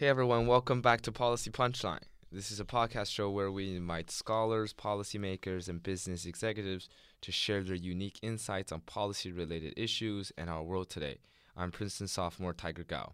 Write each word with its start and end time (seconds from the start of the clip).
Hey 0.00 0.08
everyone, 0.08 0.46
welcome 0.46 0.80
back 0.80 1.02
to 1.02 1.12
Policy 1.12 1.50
Punchline. 1.50 2.04
This 2.32 2.50
is 2.50 2.58
a 2.58 2.64
podcast 2.64 3.12
show 3.12 3.28
where 3.28 3.52
we 3.52 3.76
invite 3.76 4.10
scholars, 4.10 4.72
policymakers, 4.72 5.68
and 5.68 5.82
business 5.82 6.24
executives 6.24 6.88
to 7.20 7.30
share 7.30 7.62
their 7.62 7.74
unique 7.74 8.18
insights 8.22 8.72
on 8.72 8.80
policy 8.80 9.30
related 9.30 9.74
issues 9.76 10.32
and 10.38 10.48
our 10.48 10.62
world 10.62 10.88
today. 10.88 11.18
I'm 11.54 11.70
Princeton 11.70 12.08
sophomore 12.08 12.54
Tiger 12.54 12.82
Gao. 12.82 13.12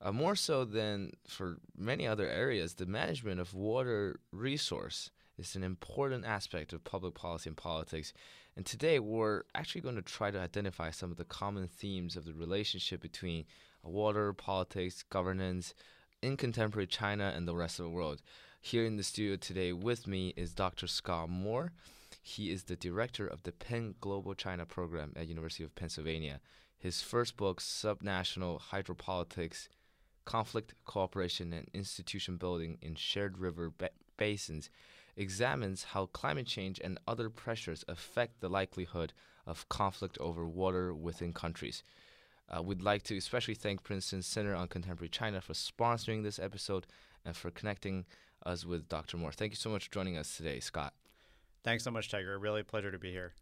Uh, 0.00 0.10
more 0.12 0.34
so 0.34 0.64
than 0.64 1.12
for 1.26 1.58
many 1.76 2.06
other 2.06 2.26
areas, 2.26 2.72
the 2.72 2.86
management 2.86 3.38
of 3.38 3.52
water 3.52 4.18
resource 4.32 5.10
is 5.36 5.56
an 5.56 5.62
important 5.62 6.24
aspect 6.24 6.72
of 6.72 6.84
public 6.84 7.16
policy 7.16 7.50
and 7.50 7.56
politics. 7.58 8.14
And 8.56 8.64
today 8.64 8.98
we're 8.98 9.42
actually 9.54 9.82
going 9.82 9.96
to 9.96 10.02
try 10.02 10.30
to 10.30 10.40
identify 10.40 10.90
some 10.90 11.10
of 11.10 11.18
the 11.18 11.24
common 11.24 11.68
themes 11.68 12.16
of 12.16 12.24
the 12.24 12.32
relationship 12.32 13.02
between 13.02 13.44
water, 13.82 14.32
politics, 14.32 15.02
governance 15.02 15.74
in 16.22 16.36
contemporary 16.36 16.86
China 16.86 17.32
and 17.34 17.46
the 17.46 17.54
rest 17.54 17.78
of 17.78 17.84
the 17.84 17.90
world. 17.90 18.22
Here 18.60 18.84
in 18.84 18.96
the 18.96 19.02
studio 19.02 19.36
today 19.36 19.72
with 19.72 20.06
me 20.06 20.34
is 20.36 20.52
Dr. 20.52 20.86
Scott 20.86 21.30
Moore. 21.30 21.72
He 22.20 22.50
is 22.50 22.64
the 22.64 22.76
director 22.76 23.26
of 23.26 23.44
the 23.44 23.52
Penn 23.52 23.94
Global 24.00 24.34
China 24.34 24.66
program 24.66 25.12
at 25.16 25.28
University 25.28 25.62
of 25.62 25.74
Pennsylvania. 25.74 26.40
His 26.76 27.02
first 27.02 27.36
book, 27.36 27.60
Subnational 27.60 28.60
Hydropolitics, 28.60 29.68
Conflict, 30.24 30.74
Cooperation, 30.84 31.52
and 31.52 31.68
Institution 31.72 32.36
Building 32.36 32.78
in 32.82 32.94
Shared 32.96 33.38
River 33.38 33.72
ba- 33.76 33.90
Basins, 34.16 34.70
examines 35.16 35.84
how 35.84 36.06
climate 36.06 36.46
change 36.46 36.80
and 36.82 36.98
other 37.06 37.30
pressures 37.30 37.84
affect 37.88 38.40
the 38.40 38.48
likelihood 38.48 39.12
of 39.46 39.68
conflict 39.68 40.18
over 40.18 40.46
water 40.46 40.92
within 40.94 41.32
countries. 41.32 41.82
Uh, 42.50 42.62
we'd 42.62 42.82
like 42.82 43.02
to 43.04 43.16
especially 43.16 43.54
thank 43.54 43.82
Princeton 43.82 44.22
Center 44.22 44.54
on 44.54 44.68
Contemporary 44.68 45.08
China 45.08 45.40
for 45.40 45.52
sponsoring 45.52 46.22
this 46.22 46.38
episode 46.38 46.86
and 47.24 47.36
for 47.36 47.50
connecting 47.50 48.06
us 48.46 48.64
with 48.64 48.88
Dr. 48.88 49.16
Moore. 49.16 49.32
Thank 49.32 49.52
you 49.52 49.56
so 49.56 49.70
much 49.70 49.86
for 49.86 49.92
joining 49.92 50.16
us 50.16 50.36
today, 50.36 50.60
Scott. 50.60 50.94
Thanks 51.64 51.84
so 51.84 51.90
much, 51.90 52.10
Tiger. 52.10 52.38
Really 52.38 52.62
a 52.62 52.64
pleasure 52.64 52.90
to 52.90 52.98
be 52.98 53.10
here. 53.10 53.34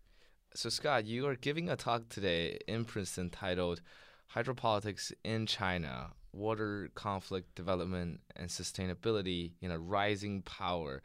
So, 0.55 0.69
Scott, 0.69 1.05
you 1.05 1.27
are 1.27 1.37
giving 1.37 1.69
a 1.69 1.77
talk 1.77 2.09
today 2.09 2.59
in 2.67 2.85
Princeton 2.85 3.31
titled 3.31 3.83
Hydropolitics 4.35 5.13
in 5.23 5.47
China 5.47 6.11
Water 6.33 6.91
Conflict 6.95 7.55
Development 7.55 8.21
and 8.35 8.49
Sustainability 8.49 9.53
in 9.61 9.71
a 9.71 9.79
Rising 9.79 10.43
Power. 10.43 11.03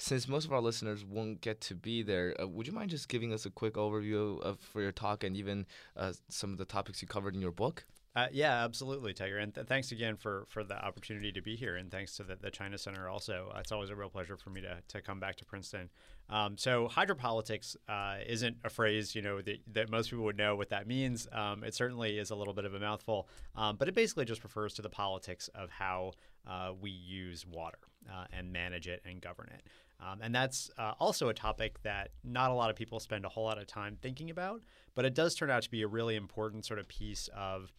Since 0.00 0.28
most 0.28 0.46
of 0.46 0.52
our 0.54 0.62
listeners 0.62 1.04
won't 1.04 1.42
get 1.42 1.60
to 1.60 1.74
be 1.74 2.02
there, 2.02 2.34
uh, 2.40 2.48
would 2.48 2.66
you 2.66 2.72
mind 2.72 2.88
just 2.88 3.06
giving 3.06 3.34
us 3.34 3.44
a 3.44 3.50
quick 3.50 3.74
overview 3.74 4.40
of 4.40 4.58
for 4.58 4.80
your 4.80 4.92
talk 4.92 5.24
and 5.24 5.36
even 5.36 5.66
uh, 5.94 6.14
some 6.30 6.52
of 6.52 6.58
the 6.58 6.64
topics 6.64 7.02
you 7.02 7.06
covered 7.06 7.34
in 7.34 7.42
your 7.42 7.52
book? 7.52 7.84
Uh, 8.16 8.26
yeah, 8.32 8.64
absolutely, 8.64 9.12
Tiger. 9.12 9.36
And 9.36 9.54
th- 9.54 9.66
thanks 9.66 9.92
again 9.92 10.16
for, 10.16 10.46
for 10.48 10.64
the 10.64 10.74
opportunity 10.74 11.30
to 11.32 11.42
be 11.42 11.54
here. 11.54 11.76
And 11.76 11.90
thanks 11.90 12.16
to 12.16 12.22
the, 12.22 12.34
the 12.34 12.50
China 12.50 12.78
Center 12.78 13.10
also. 13.10 13.52
Uh, 13.54 13.58
it's 13.58 13.72
always 13.72 13.90
a 13.90 13.94
real 13.94 14.08
pleasure 14.08 14.38
for 14.38 14.48
me 14.48 14.62
to, 14.62 14.78
to 14.88 15.02
come 15.02 15.20
back 15.20 15.36
to 15.36 15.44
Princeton. 15.44 15.90
Um, 16.30 16.56
so 16.56 16.88
hydropolitics 16.88 17.76
uh, 17.86 18.24
isn't 18.26 18.56
a 18.64 18.70
phrase, 18.70 19.14
you 19.14 19.20
know, 19.20 19.42
that, 19.42 19.58
that 19.74 19.90
most 19.90 20.08
people 20.08 20.24
would 20.24 20.38
know 20.38 20.56
what 20.56 20.70
that 20.70 20.86
means. 20.86 21.28
Um, 21.30 21.62
it 21.62 21.74
certainly 21.74 22.18
is 22.18 22.30
a 22.30 22.34
little 22.34 22.54
bit 22.54 22.64
of 22.64 22.72
a 22.72 22.80
mouthful, 22.80 23.28
um, 23.54 23.76
but 23.76 23.86
it 23.86 23.94
basically 23.94 24.24
just 24.24 24.42
refers 24.44 24.72
to 24.74 24.82
the 24.82 24.88
politics 24.90 25.48
of 25.54 25.68
how 25.68 26.12
uh, 26.48 26.72
we 26.80 26.90
use 26.90 27.46
water 27.46 27.78
uh, 28.10 28.24
and 28.32 28.50
manage 28.50 28.88
it 28.88 29.02
and 29.04 29.20
govern 29.20 29.50
it. 29.54 29.62
Um, 30.02 30.20
and 30.22 30.34
that's 30.34 30.70
uh, 30.78 30.92
also 30.98 31.28
a 31.28 31.34
topic 31.34 31.82
that 31.82 32.10
not 32.24 32.50
a 32.50 32.54
lot 32.54 32.70
of 32.70 32.76
people 32.76 33.00
spend 33.00 33.24
a 33.24 33.28
whole 33.28 33.44
lot 33.44 33.58
of 33.58 33.66
time 33.66 33.98
thinking 34.00 34.30
about, 34.30 34.62
but 34.94 35.04
it 35.04 35.14
does 35.14 35.34
turn 35.34 35.50
out 35.50 35.62
to 35.62 35.70
be 35.70 35.82
a 35.82 35.86
really 35.86 36.16
important 36.16 36.64
sort 36.64 36.78
of 36.78 36.88
piece 36.88 37.28
of 37.36 37.72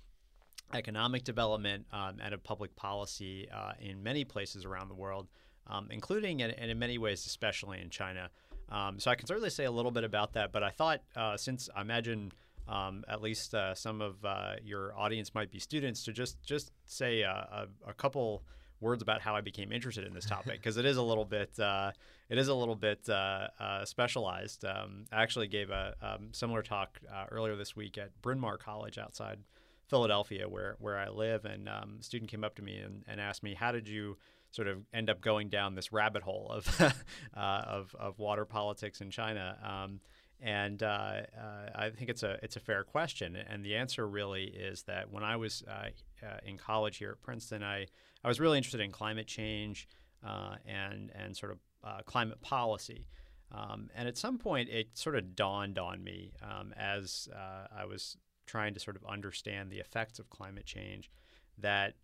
economic 0.74 1.24
development 1.24 1.86
um, 1.92 2.18
and 2.24 2.34
of 2.34 2.44
public 2.44 2.76
policy 2.76 3.48
uh, 3.54 3.74
in 3.80 4.04
many 4.04 4.24
places 4.24 4.66
around 4.66 4.90
the 4.90 4.96
world, 4.96 5.28
um, 5.68 5.88
including 5.90 6.42
and, 6.42 6.54
and, 6.54 6.70
in 6.70 6.78
many 6.78 6.98
ways, 6.98 7.26
especially 7.26 7.82
in 7.82 7.90
China. 7.90 8.30
Um, 8.70 9.00
so 9.00 9.12
I 9.12 9.16
can 9.16 9.26
certainly 9.26 9.50
say 9.50 9.66
a 9.66 9.72
little 9.72 9.92
bit 9.92 10.04
about 10.04 10.34
that, 10.34 10.52
but 10.52 10.64
I 10.64 10.70
thought 10.70 11.02
uh, 11.16 11.36
since 11.38 11.70
I 11.76 11.82
imagine 11.82 12.32
um, 12.68 13.04
at 13.10 13.22
least 13.22 13.54
uh, 13.54 13.74
some 13.76 14.02
of 14.02 14.24
uh, 14.24 14.54
your 14.64 14.98
audience 14.98 15.34
might 15.34 15.52
be 15.52 15.60
students, 15.60 16.06
to 16.06 16.14
just 16.14 16.42
just 16.44 16.72
say 16.86 17.22
a, 17.22 17.68
a 17.86 17.94
couple 17.94 18.44
words 18.82 19.02
about 19.02 19.22
how 19.22 19.36
I 19.36 19.42
became 19.42 19.72
interested 19.72 20.06
in 20.06 20.14
this 20.14 20.26
topic 20.26 20.54
because 20.54 20.78
it 20.78 20.86
is 20.86 20.98
a 20.98 21.02
little 21.02 21.26
bit 21.26 21.58
uh, 21.60 21.92
it 22.30 22.38
is 22.38 22.48
a 22.48 22.56
little 22.56 22.76
bit 22.76 23.08
uh, 23.08 23.48
uh, 23.60 23.86
specialized. 23.86 24.66
Um, 24.66 25.06
I 25.12 25.22
actually 25.22 25.48
gave 25.48 25.70
a 25.70 25.96
um, 26.02 26.30
similar 26.32 26.62
talk 26.62 27.00
uh, 27.14 27.26
earlier 27.32 27.56
this 27.56 27.76
week 27.76 27.98
at 27.98 28.20
Bryn 28.22 28.40
Mawr 28.40 28.58
College 28.58 28.98
outside 28.98 29.40
Philadelphia, 29.88 30.48
where 30.50 30.76
where 30.80 30.98
I 30.98 31.10
live, 31.10 31.46
and 31.46 31.70
um, 31.70 31.98
a 32.00 32.04
student 32.04 32.32
came 32.32 32.44
up 32.44 32.56
to 32.56 32.62
me 32.62 32.78
and, 32.78 33.04
and 33.08 33.22
asked 33.22 33.44
me, 33.44 33.54
"How 33.54 33.72
did 33.72 33.88
you?" 33.88 34.18
Sort 34.54 34.68
of 34.68 34.80
end 34.94 35.10
up 35.10 35.22
going 35.22 35.48
down 35.48 35.76
this 35.76 35.94
rabbit 35.94 36.24
hole 36.24 36.48
of 36.50 36.82
uh, 36.82 36.92
of, 37.38 37.96
of, 37.98 38.20
water 38.20 38.44
politics 38.44 39.00
in 39.00 39.10
China, 39.10 39.58
um, 39.64 40.02
and 40.42 40.82
uh, 40.82 40.86
uh, 40.86 41.70
I 41.76 41.92
think 41.92 42.10
it's 42.10 42.24
a 42.24 42.38
it's 42.42 42.56
a 42.56 42.60
fair 42.60 42.84
question. 42.84 43.36
And 43.36 43.64
the 43.64 43.76
answer 43.76 44.08
really 44.08 44.46
is 44.46 44.84
that 44.84 45.12
when 45.12 45.24
I 45.24 45.36
was 45.36 45.64
uh, 45.68 45.90
uh 46.26 46.38
in 46.46 46.58
college 46.58 46.98
here 46.98 47.12
at 47.12 47.22
Princeton, 47.22 47.64
I 47.64 47.86
I 48.24 48.28
was 48.28 48.40
really 48.40 48.58
interested 48.58 48.82
in 48.82 48.92
climate 48.92 49.28
change 49.28 49.88
uh, 50.26 50.56
and 50.66 51.12
and 51.14 51.38
sort 51.38 51.52
of 51.52 51.60
uh, 51.84 52.00
climate 52.06 52.42
policy. 52.42 53.06
Um, 53.54 53.90
and 53.96 54.08
at 54.08 54.18
some 54.18 54.38
point, 54.38 54.70
it 54.70 54.98
sort 54.98 55.16
of 55.16 55.36
dawned 55.36 55.78
on 55.78 56.04
me 56.04 56.32
um, 56.42 56.74
as 56.78 57.28
I 57.76 57.84
was 57.86 58.18
trying 58.46 58.74
to 58.74 58.80
sort 58.80 58.96
of 58.96 59.04
understand 59.06 59.70
the 59.70 59.80
effects 59.80 60.20
of 60.20 60.30
climate 60.30 60.66
change 60.66 61.12
that, 61.58 61.96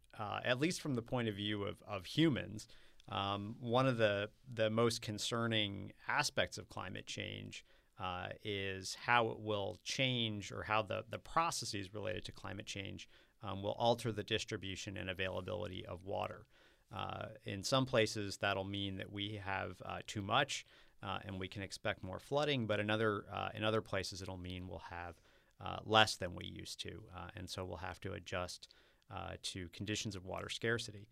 at 0.44 0.60
least 0.60 0.82
from 0.82 0.96
the 0.96 1.02
point 1.02 1.30
of 1.30 1.36
view 1.36 1.64
of, 1.64 1.78
of 1.88 2.06
humans, 2.06 2.68
um, 3.10 3.56
one 3.62 3.88
of 3.88 3.98
the 3.98 4.30
the 4.54 4.70
most 4.70 5.02
concerning 5.02 5.94
aspects 6.10 6.58
of 6.58 6.68
climate 6.68 7.08
change 7.08 7.64
uh, 8.00 8.28
is 8.44 8.96
how 9.06 9.30
it 9.30 9.40
will 9.40 9.78
change 9.84 10.52
or 10.52 10.64
how 10.64 10.82
the, 10.82 11.04
the 11.10 11.18
processes 11.18 11.94
related 11.94 12.24
to 12.26 12.32
climate 12.32 12.66
change 12.66 13.10
um, 13.44 13.62
will 13.64 13.76
alter 13.80 14.12
the 14.12 14.24
distribution 14.24 14.98
and 14.98 15.10
availability 15.10 15.86
of 15.86 16.06
water. 16.06 16.46
Uh, 16.96 17.28
in 17.46 17.64
some 17.64 17.86
places, 17.86 18.38
that'll 18.38 18.64
mean 18.64 18.98
that 18.98 19.12
we 19.12 19.42
have 19.44 19.82
uh, 19.86 20.00
too 20.08 20.22
much 20.22 20.66
uh, 21.04 21.20
and 21.26 21.40
we 21.40 21.48
can 21.48 21.62
expect 21.62 22.04
more 22.04 22.20
flooding, 22.20 22.66
but 22.66 22.80
in 22.80 22.90
other, 22.90 23.26
uh, 23.32 23.50
in 23.54 23.64
other 23.64 23.82
places, 23.82 24.22
it'll 24.22 24.38
mean 24.38 24.68
we'll 24.68 24.82
have 24.90 25.16
uh, 25.64 25.78
less 25.86 26.16
than 26.16 26.36
we 26.36 26.46
used 26.46 26.80
to. 26.80 27.02
and 27.36 27.50
so 27.50 27.66
we'll 27.66 27.78
have 27.78 28.00
to 28.00 28.14
adjust 28.14 28.70
to 29.42 29.70
conditions 29.70 30.16
of 30.16 30.26
water 30.26 30.50
scarcity. 30.50 31.08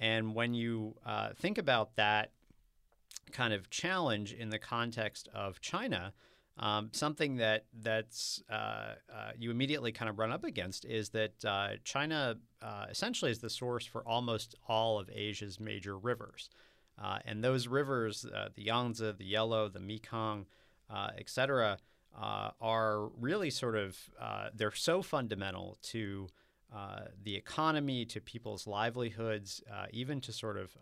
And 0.00 0.34
when 0.34 0.54
you 0.54 0.96
think 1.36 1.58
about 1.58 1.94
that 1.96 2.30
kind 3.32 3.52
of 3.52 3.70
challenge 3.70 4.32
in 4.32 4.50
the 4.50 4.58
context 4.58 5.28
of 5.34 5.60
China, 5.60 6.12
um, 6.56 6.90
something 6.92 7.36
that 7.36 7.64
that's 7.82 8.42
uh, 8.48 8.94
uh, 9.12 9.32
you 9.36 9.50
immediately 9.50 9.90
kind 9.90 10.08
of 10.08 10.18
run 10.18 10.30
up 10.30 10.44
against 10.44 10.84
is 10.84 11.08
that 11.10 11.44
uh, 11.44 11.70
China 11.82 12.36
uh, 12.62 12.86
essentially 12.88 13.30
is 13.30 13.40
the 13.40 13.50
source 13.50 13.84
for 13.84 14.06
almost 14.06 14.54
all 14.68 15.00
of 15.00 15.10
Asia's 15.10 15.58
major 15.58 15.98
rivers, 15.98 16.50
uh, 17.02 17.18
and 17.24 17.42
those 17.42 17.66
rivers, 17.66 18.24
uh, 18.24 18.50
the 18.54 18.62
Yangtze, 18.62 19.14
the 19.18 19.24
Yellow, 19.24 19.68
the 19.68 19.80
Mekong, 19.80 20.46
et 21.18 21.28
cetera, 21.28 21.78
are 22.60 23.08
really 23.18 23.50
sort 23.50 23.74
of 23.74 23.98
they're 24.54 24.70
so 24.70 25.02
fundamental 25.02 25.76
to 25.82 26.28
the 27.24 27.34
economy, 27.34 28.04
to 28.04 28.20
people's 28.20 28.68
livelihoods, 28.68 29.60
even 29.90 30.20
to 30.20 30.32
sort 30.32 30.56
of 30.56 30.76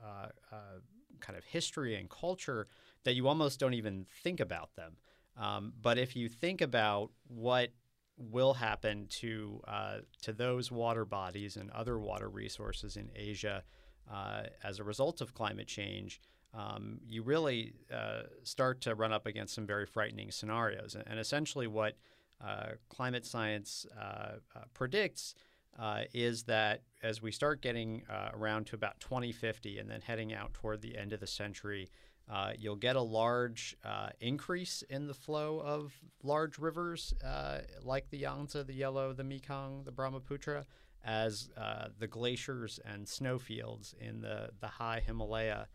kind 1.26 1.36
of 1.38 1.44
history 1.44 1.92
and 1.98 2.08
culture 2.08 2.66
that 3.04 3.14
you 3.14 3.28
almost 3.28 3.60
don't 3.60 3.74
even 3.74 4.06
think 4.22 4.40
about 4.40 4.70
them. 4.76 4.92
Um, 5.36 5.72
but 5.80 5.96
if 5.98 6.14
you 6.14 6.28
think 6.28 6.60
about 6.60 7.10
what 7.28 7.70
will 8.18 8.54
happen 8.54 9.06
to 9.08 9.60
uh, 9.66 9.98
to 10.20 10.32
those 10.32 10.70
water 10.70 11.04
bodies 11.04 11.56
and 11.56 11.70
other 11.70 11.98
water 11.98 12.28
resources 12.28 12.96
in 12.96 13.10
Asia 13.16 13.64
uh, 14.12 14.42
as 14.62 14.78
a 14.78 14.84
result 14.84 15.20
of 15.20 15.32
climate 15.32 15.66
change, 15.66 16.20
um, 16.54 17.00
you 17.08 17.22
really 17.22 17.72
uh, 17.92 18.22
start 18.42 18.80
to 18.82 18.94
run 18.94 19.12
up 19.12 19.26
against 19.26 19.54
some 19.54 19.66
very 19.66 19.86
frightening 19.86 20.30
scenarios. 20.30 20.96
And, 21.06 21.18
essentially, 21.18 21.66
what 21.66 21.96
uh, 22.40 22.72
climate 22.88 23.24
science 23.24 23.86
uh, 23.98 24.36
uh, 24.54 24.60
predicts 24.74 25.34
uh, 25.78 26.02
is 26.12 26.44
that 26.44 26.82
as 27.02 27.22
we 27.22 27.32
start 27.32 27.62
getting 27.62 28.02
uh, 28.08 28.30
around 28.34 28.66
to 28.66 28.74
about 28.74 29.00
2050 29.00 29.78
and 29.78 29.90
then 29.90 30.00
heading 30.00 30.32
out 30.32 30.52
toward 30.54 30.82
the 30.82 30.96
end 30.96 31.12
of 31.12 31.20
the 31.20 31.26
century, 31.26 31.90
uh, 32.30 32.52
you'll 32.58 32.76
get 32.76 32.96
a 32.96 33.02
large 33.02 33.76
uh, 33.84 34.10
increase 34.20 34.82
in 34.88 35.06
the 35.06 35.14
flow 35.14 35.60
of 35.60 35.92
large 36.22 36.58
rivers 36.58 37.14
uh, 37.24 37.58
like 37.82 38.08
the 38.10 38.18
Yangtze, 38.18 38.62
the 38.62 38.74
Yellow, 38.74 39.12
the 39.12 39.24
Mekong, 39.24 39.82
the 39.84 39.92
Brahmaputra, 39.92 40.64
as 41.04 41.50
uh, 41.56 41.88
the 41.98 42.06
glaciers 42.06 42.78
and 42.84 43.08
snowfields 43.08 43.94
in 44.00 44.20
the, 44.20 44.50
the 44.60 44.68
high 44.68 45.02
Himalaya 45.04 45.66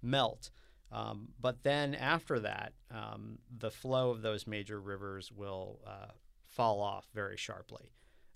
melt. 0.00 0.50
Um, 0.92 1.28
but 1.40 1.64
then 1.64 1.96
after 1.96 2.38
that, 2.40 2.72
um, 2.92 3.38
the 3.58 3.72
flow 3.72 4.10
of 4.10 4.22
those 4.22 4.46
major 4.46 4.80
rivers 4.80 5.32
will 5.32 5.80
fall 6.44 6.80
off 6.80 7.08
very 7.12 7.36
sharply. 7.36 7.90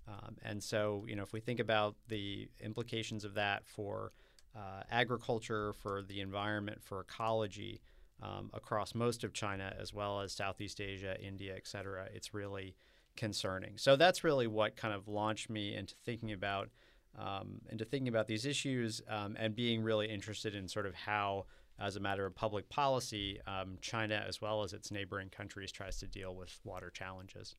Um, 0.09 0.37
and 0.43 0.63
so, 0.63 1.05
you 1.07 1.15
know, 1.17 1.23
if 1.23 1.33
we 1.33 1.41
think 1.41 1.61
about 1.61 1.95
the 2.09 2.49
implications 2.61 3.25
of 3.25 3.35
that 3.35 3.67
for 3.67 4.13
uh, 4.57 4.83
agriculture, 4.91 5.73
for 5.73 6.03
the 6.03 6.21
environment, 6.21 6.83
for 6.83 7.01
ecology 7.01 7.81
um, 8.23 8.51
across 8.53 8.95
most 8.95 9.25
of 9.25 9.33
China, 9.33 9.75
as 9.81 9.95
well 9.95 10.21
as 10.21 10.33
Southeast 10.33 10.81
Asia, 10.81 11.17
India, 11.23 11.55
et 11.57 11.67
cetera, 11.67 12.09
it's 12.13 12.35
really 12.35 12.75
concerning. 13.17 13.77
So 13.77 13.97
that's 13.97 14.25
really 14.25 14.47
what 14.47 14.77
kind 14.77 14.95
of 14.95 15.09
launched 15.09 15.51
me 15.51 15.75
into 15.75 15.95
thinking 16.05 16.33
about 16.33 16.71
um, 17.19 17.61
into 17.69 17.85
thinking 17.85 18.09
about 18.09 18.29
these 18.29 18.47
issues 18.47 19.03
um, 19.09 19.37
and 19.39 19.55
being 19.55 19.83
really 19.83 20.07
interested 20.09 20.55
in 20.55 20.69
sort 20.69 20.87
of 20.87 20.95
how, 20.95 21.47
as 21.79 21.97
a 21.97 22.01
matter 22.01 22.25
of 22.25 22.37
public 22.37 22.69
policy, 22.69 23.41
um, 23.49 23.79
China, 23.81 24.25
as 24.29 24.41
well 24.41 24.63
as 24.63 24.73
its 24.73 24.93
neighboring 24.93 25.29
countries, 25.29 25.73
tries 25.73 25.99
to 25.99 26.07
deal 26.07 26.37
with 26.37 26.61
water 26.63 26.89
challenges. 26.89 27.57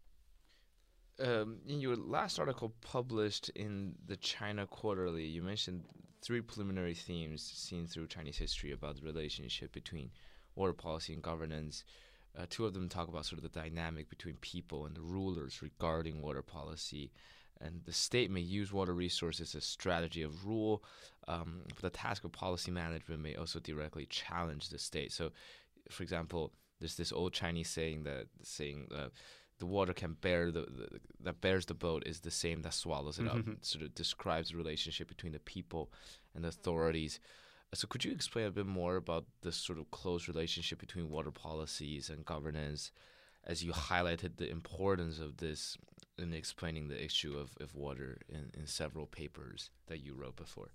Um, 1.19 1.57
in 1.67 1.79
your 1.79 1.95
last 1.95 2.39
article 2.39 2.73
published 2.81 3.49
in 3.49 3.95
the 4.07 4.17
China 4.17 4.65
Quarterly, 4.65 5.25
you 5.25 5.43
mentioned 5.43 5.83
three 6.21 6.41
preliminary 6.41 6.93
themes 6.93 7.41
seen 7.43 7.87
through 7.87 8.07
Chinese 8.07 8.37
history 8.37 8.71
about 8.71 8.95
the 8.95 9.05
relationship 9.05 9.71
between 9.71 10.11
water 10.55 10.73
policy 10.73 11.13
and 11.13 11.21
governance. 11.21 11.83
Uh, 12.37 12.45
two 12.49 12.65
of 12.65 12.73
them 12.73 12.87
talk 12.87 13.07
about 13.07 13.25
sort 13.25 13.43
of 13.43 13.51
the 13.51 13.59
dynamic 13.59 14.09
between 14.09 14.35
people 14.37 14.85
and 14.85 14.95
the 14.95 15.01
rulers 15.01 15.61
regarding 15.61 16.21
water 16.21 16.41
policy. 16.41 17.11
And 17.59 17.81
the 17.85 17.93
state 17.93 18.31
may 18.31 18.39
use 18.41 18.73
water 18.73 18.93
resources 18.93 19.53
as 19.53 19.63
a 19.63 19.65
strategy 19.65 20.23
of 20.23 20.47
rule, 20.47 20.83
um, 21.27 21.61
but 21.67 21.81
the 21.81 21.89
task 21.89 22.23
of 22.23 22.31
policy 22.31 22.71
management 22.71 23.21
may 23.21 23.35
also 23.35 23.59
directly 23.59 24.07
challenge 24.07 24.69
the 24.69 24.79
state. 24.79 25.11
So, 25.11 25.31
for 25.89 26.01
example, 26.01 26.53
there's 26.79 26.95
this 26.95 27.11
old 27.11 27.33
Chinese 27.33 27.69
saying 27.69 28.03
that 28.03 28.25
saying 28.41 28.87
uh, 28.95 29.09
the 29.61 29.67
water 29.67 29.93
can 29.93 30.17
bear 30.21 30.49
the, 30.49 30.61
the, 30.61 30.99
that 31.23 31.39
bears 31.39 31.67
the 31.67 31.75
boat 31.75 32.01
is 32.07 32.21
the 32.21 32.31
same 32.31 32.63
that 32.63 32.73
swallows 32.73 33.19
it 33.19 33.25
mm-hmm. 33.25 33.51
up. 33.51 33.57
Sort 33.61 33.85
of 33.85 33.93
describes 33.93 34.49
the 34.49 34.57
relationship 34.57 35.07
between 35.07 35.33
the 35.33 35.39
people 35.39 35.91
and 36.33 36.43
the 36.43 36.47
authorities. 36.47 37.19
So, 37.75 37.87
could 37.87 38.03
you 38.03 38.11
explain 38.11 38.47
a 38.47 38.51
bit 38.51 38.65
more 38.65 38.95
about 38.95 39.25
this 39.43 39.55
sort 39.55 39.77
of 39.77 39.91
close 39.91 40.27
relationship 40.27 40.79
between 40.79 41.11
water 41.11 41.29
policies 41.29 42.09
and 42.09 42.25
governance, 42.25 42.91
as 43.45 43.63
you 43.63 43.71
highlighted 43.71 44.37
the 44.37 44.49
importance 44.49 45.19
of 45.19 45.37
this 45.37 45.77
in 46.17 46.33
explaining 46.33 46.87
the 46.87 47.01
issue 47.01 47.37
of, 47.37 47.51
of 47.61 47.75
water 47.75 48.17
in, 48.27 48.49
in 48.59 48.65
several 48.65 49.05
papers 49.05 49.69
that 49.85 50.03
you 50.03 50.15
wrote 50.15 50.37
before? 50.37 50.71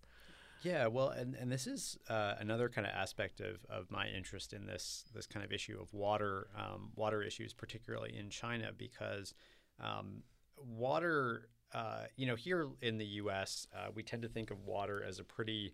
Yeah, 0.66 0.88
well, 0.88 1.10
and, 1.10 1.36
and 1.36 1.50
this 1.50 1.68
is 1.68 1.96
uh, 2.10 2.34
another 2.40 2.68
kind 2.68 2.88
of 2.88 2.92
aspect 2.92 3.40
of, 3.40 3.64
of 3.70 3.88
my 3.88 4.08
interest 4.08 4.52
in 4.52 4.66
this 4.66 5.04
this 5.14 5.24
kind 5.24 5.44
of 5.44 5.52
issue 5.52 5.78
of 5.80 5.94
water 5.94 6.48
um, 6.58 6.90
water 6.96 7.22
issues, 7.22 7.52
particularly 7.52 8.16
in 8.18 8.30
China, 8.30 8.70
because 8.76 9.32
um, 9.78 10.24
water, 10.58 11.50
uh, 11.72 12.06
you 12.16 12.26
know, 12.26 12.34
here 12.34 12.66
in 12.82 12.98
the 12.98 13.06
U.S., 13.06 13.68
uh, 13.76 13.90
we 13.94 14.02
tend 14.02 14.22
to 14.22 14.28
think 14.28 14.50
of 14.50 14.64
water 14.64 15.04
as 15.06 15.20
a 15.20 15.24
pretty 15.24 15.72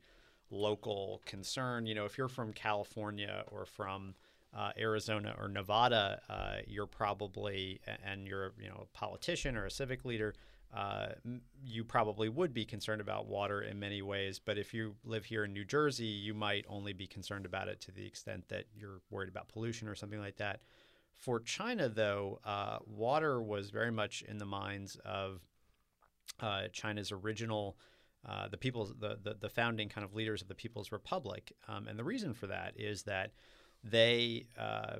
local 0.50 1.22
concern. 1.24 1.86
You 1.86 1.94
know, 1.94 2.04
if 2.04 2.18
you're 2.18 2.28
from 2.28 2.52
California 2.52 3.44
or 3.50 3.64
from 3.64 4.14
uh, 4.54 4.72
Arizona 4.78 5.34
or 5.38 5.48
Nevada, 5.48 6.20
uh, 6.28 6.56
you're 6.66 6.86
probably 6.86 7.80
and 8.04 8.28
you're 8.28 8.52
you 8.60 8.68
know 8.68 8.82
a 8.82 8.98
politician 8.98 9.56
or 9.56 9.64
a 9.64 9.70
civic 9.70 10.04
leader. 10.04 10.34
Uh, 10.74 11.08
you 11.62 11.84
probably 11.84 12.30
would 12.30 12.54
be 12.54 12.64
concerned 12.64 13.02
about 13.02 13.26
water 13.26 13.60
in 13.60 13.78
many 13.78 14.00
ways, 14.00 14.38
but 14.38 14.56
if 14.56 14.72
you 14.72 14.94
live 15.04 15.26
here 15.26 15.44
in 15.44 15.52
New 15.52 15.66
Jersey, 15.66 16.06
you 16.06 16.32
might 16.32 16.64
only 16.66 16.94
be 16.94 17.06
concerned 17.06 17.44
about 17.44 17.68
it 17.68 17.80
to 17.82 17.92
the 17.92 18.06
extent 18.06 18.48
that 18.48 18.64
you're 18.74 19.02
worried 19.10 19.28
about 19.28 19.48
pollution 19.48 19.86
or 19.86 19.94
something 19.94 20.18
like 20.18 20.36
that. 20.38 20.60
For 21.12 21.40
China, 21.40 21.90
though, 21.90 22.40
uh, 22.44 22.78
water 22.86 23.42
was 23.42 23.68
very 23.68 23.90
much 23.90 24.22
in 24.26 24.38
the 24.38 24.46
minds 24.46 24.96
of 25.04 25.42
uh, 26.40 26.68
China's 26.72 27.12
original 27.12 27.76
uh, 28.26 28.46
the 28.46 28.56
people's 28.56 28.94
the, 29.00 29.18
the, 29.20 29.34
the 29.34 29.48
founding 29.48 29.88
kind 29.88 30.04
of 30.04 30.14
leaders 30.14 30.42
of 30.42 30.48
the 30.48 30.54
People's 30.54 30.92
Republic, 30.92 31.52
um, 31.66 31.88
and 31.88 31.98
the 31.98 32.04
reason 32.04 32.32
for 32.32 32.46
that 32.46 32.72
is 32.76 33.02
that 33.02 33.32
they 33.82 34.46
uh, 34.56 34.98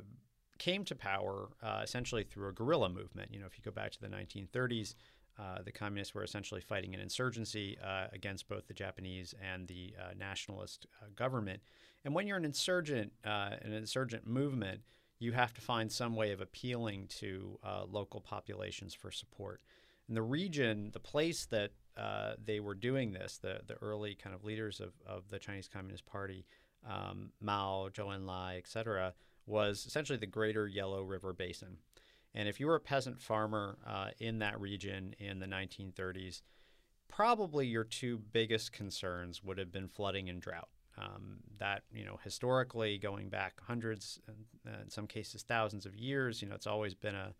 came 0.58 0.84
to 0.84 0.96
power 0.96 1.50
essentially 1.80 2.24
through 2.24 2.48
a 2.48 2.52
guerrilla 2.52 2.88
movement. 2.88 3.32
You 3.32 3.38
know, 3.38 3.46
if 3.46 3.56
you 3.56 3.62
go 3.62 3.70
back 3.70 3.92
to 3.92 4.00
the 4.00 4.08
1930s, 4.08 4.96
uh, 5.38 5.62
the 5.64 5.72
communists 5.72 6.14
were 6.14 6.24
essentially 6.24 6.60
fighting 6.60 6.94
an 6.94 7.00
insurgency 7.00 7.78
uh, 7.82 8.06
against 8.12 8.48
both 8.48 8.66
the 8.66 8.74
Japanese 8.74 9.34
and 9.52 9.68
the 9.68 9.94
nationalist 10.18 10.86
government. 11.16 11.60
And 12.04 12.14
when 12.14 12.26
you're 12.26 12.36
an 12.36 12.44
insurgent, 12.44 13.12
an 13.24 13.72
insurgent 13.72 14.26
movement, 14.26 14.80
you 15.18 15.32
have 15.32 15.54
to 15.54 15.60
find 15.60 15.90
some 15.90 16.16
way 16.16 16.32
of 16.32 16.40
appealing 16.40 17.06
to 17.20 17.58
local 17.88 18.20
populations 18.20 18.94
for 18.94 19.10
support. 19.10 19.60
And 20.08 20.16
the 20.16 20.22
region, 20.22 20.90
the 20.92 21.00
place 21.00 21.46
that 21.46 21.70
uh, 21.96 22.34
they 22.44 22.60
were 22.60 22.74
doing 22.74 23.12
this, 23.12 23.38
the, 23.38 23.60
the 23.66 23.74
early 23.74 24.14
kind 24.14 24.34
of 24.34 24.44
leaders 24.44 24.80
of, 24.80 24.92
of 25.06 25.28
the 25.30 25.38
Chinese 25.38 25.68
Communist 25.68 26.04
Party, 26.06 26.44
um, 26.88 27.30
Mao, 27.40 27.88
Zhou 27.88 28.08
Enlai, 28.08 28.58
et 28.58 28.66
cetera, 28.66 29.14
was 29.46 29.86
essentially 29.86 30.18
the 30.18 30.26
greater 30.26 30.66
Yellow 30.66 31.02
River 31.02 31.32
Basin. 31.32 31.78
And 32.34 32.48
if 32.48 32.58
you 32.58 32.66
were 32.66 32.76
a 32.76 32.80
peasant 32.80 33.20
farmer 33.20 33.78
uh, 33.86 34.08
in 34.18 34.38
that 34.38 34.60
region 34.60 35.14
in 35.18 35.38
the 35.38 35.46
1930s, 35.46 36.42
probably 37.08 37.66
your 37.66 37.84
two 37.84 38.18
biggest 38.18 38.72
concerns 38.72 39.42
would 39.44 39.58
have 39.58 39.70
been 39.70 39.88
flooding 39.88 40.28
and 40.28 40.40
drought. 40.40 40.68
Um, 40.98 41.38
that 41.58 41.84
you 41.90 42.04
know 42.04 42.18
historically 42.22 42.98
going 42.98 43.30
back 43.30 43.54
hundreds 43.66 44.20
and 44.28 44.36
uh, 44.68 44.82
in 44.82 44.90
some 44.90 45.06
cases 45.06 45.42
thousands 45.42 45.86
of 45.86 45.96
years 45.96 46.42
you 46.42 46.48
know 46.48 46.54
it's 46.54 46.66
always 46.66 46.94
been 46.94 47.14
a 47.14 47.32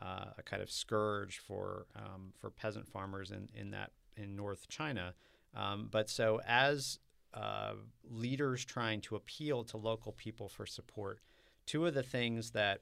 uh, 0.00 0.26
a 0.38 0.42
kind 0.42 0.62
of 0.62 0.70
scourge 0.70 1.38
for 1.38 1.86
um, 1.96 2.32
for 2.38 2.50
peasant 2.50 2.88
farmers 2.88 3.30
in, 3.30 3.48
in 3.54 3.70
that 3.70 3.90
in 4.16 4.36
North 4.36 4.68
China. 4.68 5.14
Um, 5.54 5.88
but 5.90 6.08
so 6.10 6.40
as 6.46 6.98
uh, 7.32 7.74
leaders 8.08 8.64
trying 8.64 9.00
to 9.02 9.16
appeal 9.16 9.64
to 9.64 9.76
local 9.76 10.12
people 10.12 10.48
for 10.48 10.66
support, 10.66 11.20
two 11.66 11.86
of 11.86 11.94
the 11.94 12.02
things 12.02 12.50
that 12.52 12.80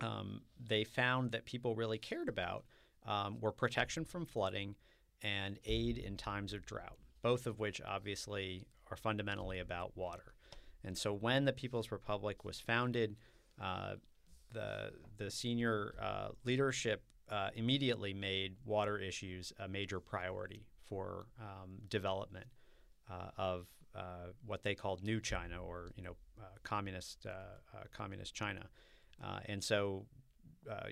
um, 0.00 0.42
they 0.58 0.84
found 0.84 1.32
that 1.32 1.44
people 1.44 1.74
really 1.74 1.98
cared 1.98 2.28
about 2.28 2.64
um, 3.06 3.38
were 3.40 3.52
protection 3.52 4.04
from 4.04 4.26
flooding 4.26 4.74
and 5.22 5.58
aid 5.64 5.98
in 5.98 6.16
times 6.16 6.52
of 6.52 6.66
drought, 6.66 6.98
both 7.22 7.46
of 7.46 7.58
which 7.58 7.80
obviously 7.86 8.66
are 8.90 8.96
fundamentally 8.96 9.58
about 9.58 9.96
water. 9.96 10.34
And 10.84 10.96
so 10.96 11.12
when 11.12 11.44
the 11.44 11.52
People's 11.52 11.92
Republic 11.92 12.44
was 12.44 12.58
founded, 12.58 13.16
uh, 13.60 13.94
the 14.52 14.92
the 15.16 15.30
senior 15.30 15.94
uh, 16.00 16.28
leadership 16.44 17.02
uh, 17.30 17.50
immediately 17.54 18.12
made 18.12 18.56
water 18.64 18.98
issues 18.98 19.52
a 19.58 19.68
major 19.68 20.00
priority 20.00 20.66
for 20.88 21.26
um, 21.40 21.78
development 21.88 22.46
uh, 23.10 23.30
of 23.38 23.66
uh, 23.94 24.28
what 24.46 24.62
they 24.62 24.74
called 24.74 25.02
New 25.02 25.20
China 25.20 25.62
or 25.62 25.90
you 25.96 26.02
know 26.02 26.16
uh, 26.40 26.44
communist 26.62 27.26
communist 27.96 28.34
China, 28.34 28.66
and 29.46 29.62
so. 29.62 30.06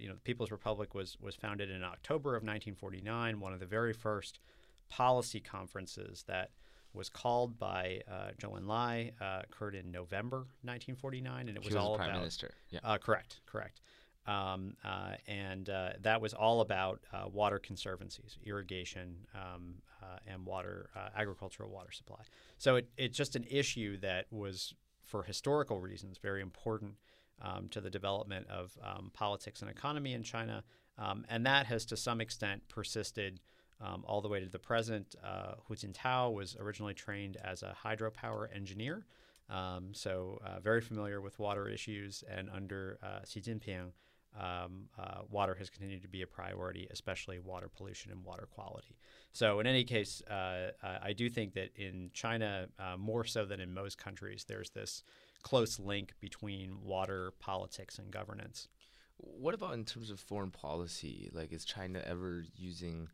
you 0.01 0.09
know, 0.09 0.15
the 0.15 0.21
People's 0.21 0.51
Republic 0.51 0.95
was 0.95 1.17
was 1.21 1.37
founded 1.37 1.71
in 1.71 1.85
October 1.85 2.31
of 2.31 2.43
1949. 2.43 3.39
One 3.39 3.53
of 3.53 3.61
the 3.61 3.67
very 3.67 3.93
first 3.93 4.41
policy 4.89 5.41
conferences 5.41 6.25
that 6.27 6.51
was 6.93 7.09
called 7.09 7.59
by 7.59 8.03
uh, 8.11 8.31
Zhou 8.39 8.61
Enlai, 8.61 9.13
uh, 9.21 9.43
occurred 9.45 9.75
in 9.75 9.91
November 9.91 10.39
1949, 10.63 11.49
and 11.49 11.57
it 11.57 11.61
was, 11.61 11.75
was 11.75 11.77
all 11.77 11.97
prime 11.97 12.11
about 12.11 12.21
minister. 12.21 12.53
Yeah, 12.71 12.81
uh, 12.83 12.99
correct, 12.99 13.41
correct. 13.47 13.81
Um, 14.27 14.77
uh, 14.85 15.15
and 15.27 15.69
uh, 15.71 15.91
that 16.03 16.21
was 16.21 16.35
all 16.35 16.61
about 16.61 17.01
uh, 17.13 17.25
water 17.33 17.59
conservancies, 17.59 18.39
irrigation, 18.45 19.17
um, 19.35 19.77
uh, 20.03 20.19
and 20.27 20.45
water, 20.45 20.91
uh, 20.95 21.09
agricultural 21.17 21.71
water 21.71 21.91
supply. 21.91 22.23
So 22.59 22.77
it, 22.77 22.89
it's 22.97 23.17
just 23.17 23.35
an 23.35 23.45
issue 23.51 23.97
that 23.99 24.27
was, 24.31 24.75
for 25.03 25.23
historical 25.23 25.81
reasons, 25.81 26.19
very 26.19 26.43
important 26.43 26.95
um, 27.41 27.69
to 27.69 27.81
the 27.81 27.91
development 27.91 28.47
of 28.49 28.77
um, 28.83 29.11
politics 29.13 29.63
and 29.63 29.71
economy 29.71 30.13
in 30.13 30.23
China. 30.23 30.65
Um, 30.99 31.25
and 31.29 31.47
that 31.47 31.67
has, 31.67 31.85
to 31.87 31.97
some 31.97 32.21
extent, 32.21 32.63
persisted 32.69 33.41
um, 33.81 34.05
all 34.07 34.21
the 34.21 34.29
way 34.29 34.41
to 34.41 34.49
the 34.49 34.59
present. 34.59 35.15
Uh, 35.25 35.55
Hu 35.67 35.75
Jintao 35.75 36.33
was 36.35 36.57
originally 36.61 36.95
trained 36.95 37.37
as 37.43 37.63
a 37.63 37.75
hydropower 37.85 38.55
engineer, 38.55 39.07
um, 39.49 39.89
so 39.93 40.41
uh, 40.45 40.61
very 40.61 40.81
familiar 40.81 41.21
with 41.21 41.39
water 41.39 41.69
issues. 41.69 42.23
And 42.31 42.51
under 42.51 42.99
uh, 43.03 43.21
Xi 43.27 43.41
Jinping, 43.41 43.93
um, 44.39 44.89
uh, 44.99 45.23
water 45.29 45.55
has 45.55 45.71
continued 45.71 46.03
to 46.03 46.09
be 46.09 46.23
a 46.23 46.27
priority, 46.27 46.87
especially 46.91 47.39
water 47.39 47.69
pollution 47.69 48.13
and 48.13 48.25
water 48.25 48.47
quality. 48.51 48.97
So, 49.33 49.59
in 49.59 49.67
any 49.67 49.85
case, 49.85 50.23
uh, 50.23 50.71
I 51.03 51.13
do 51.15 51.29
think 51.29 51.55
that 51.55 51.71
in 51.75 52.11
China, 52.13 52.69
uh, 52.79 52.97
more 52.97 53.25
so 53.25 53.45
than 53.45 53.61
in 53.61 53.73
most 53.73 53.99
countries, 53.99 54.45
there's 54.47 54.71
this 54.71 55.03
close 55.43 55.79
link 55.79 56.15
between 56.21 56.83
water, 56.83 57.33
politics, 57.41 57.99
and 57.99 58.11
governance. 58.11 58.69
What 59.17 59.55
about 59.55 59.75
in 59.75 59.85
terms 59.85 60.11
of 60.11 60.19
foreign 60.19 60.51
policy? 60.51 61.31
Like, 61.33 61.53
is 61.53 61.65
China 61.65 62.03
ever 62.07 62.45
using 62.57 63.09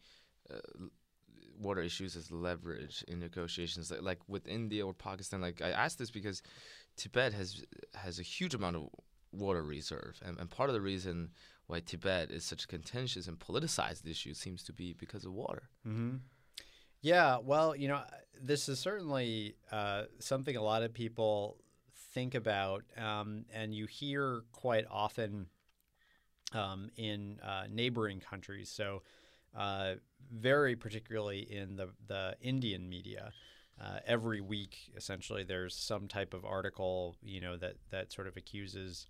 uh, 0.51 0.59
water 1.59 1.81
issues 1.81 2.17
as 2.17 2.31
leverage 2.31 3.05
in 3.09 3.19
negotiations, 3.19 3.91
like, 3.91 4.03
like 4.03 4.19
with 4.29 4.47
India 4.47 4.87
or 4.87 4.95
Pakistan. 4.95 5.41
Like 5.41 5.63
I 5.63 5.71
ask 5.71 5.99
this 5.99 6.11
because 6.11 6.43
Tibet 6.97 7.33
has 7.33 7.65
has 7.95 8.19
a 8.19 8.23
huge 8.23 8.55
amount 8.55 8.77
of 8.77 8.89
water 9.33 9.63
reserve, 9.63 10.21
and, 10.25 10.39
and 10.39 10.51
part 10.51 10.71
of 10.71 10.75
the 10.75 10.81
reason 10.81 11.31
why 11.67 11.81
Tibet 11.81 12.31
is 12.31 12.45
such 12.45 12.65
a 12.65 12.69
contentious 12.69 13.27
and 13.27 13.39
politicized 13.39 14.09
issue 14.09 14.35
seems 14.35 14.63
to 14.65 14.73
be 14.73 14.93
because 14.93 15.25
of 15.25 15.33
water. 15.33 15.69
Mm-hmm. 15.87 16.17
Yeah, 17.03 17.39
well, 17.43 17.77
you 17.77 17.89
know, 17.89 18.03
this 18.41 18.69
is 18.69 18.79
certainly 18.79 19.57
uh, 19.71 20.05
something 20.19 20.57
a 20.57 20.63
lot 20.63 20.83
of 20.83 20.95
people 20.95 21.59
think 22.17 22.35
about, 22.35 22.83
um, 22.97 23.45
and 23.53 23.75
you 23.75 23.85
hear 23.85 24.41
quite 24.51 24.87
often 24.91 25.49
um, 26.55 26.89
in 26.97 27.39
uh, 27.45 27.65
neighboring 27.71 28.21
countries. 28.21 28.71
So, 28.71 29.03
uh, 29.55 29.97
very 30.33 30.77
particularly 30.77 31.41
in 31.41 31.77
the 31.77 31.91
the 32.07 32.35
Indian 32.41 32.89
media. 32.89 33.33
Uh, 33.79 33.99
every 34.07 34.41
week, 34.41 34.91
essentially, 34.97 35.45
there's 35.45 35.75
some 35.75 36.09
type 36.09 36.33
of 36.33 36.47
article, 36.47 37.17
you 37.23 37.43
know, 37.43 37.59
that 37.59 37.75
that 37.91 38.11
sort 38.11 38.27
of 38.27 38.39
accuses 38.39 39.07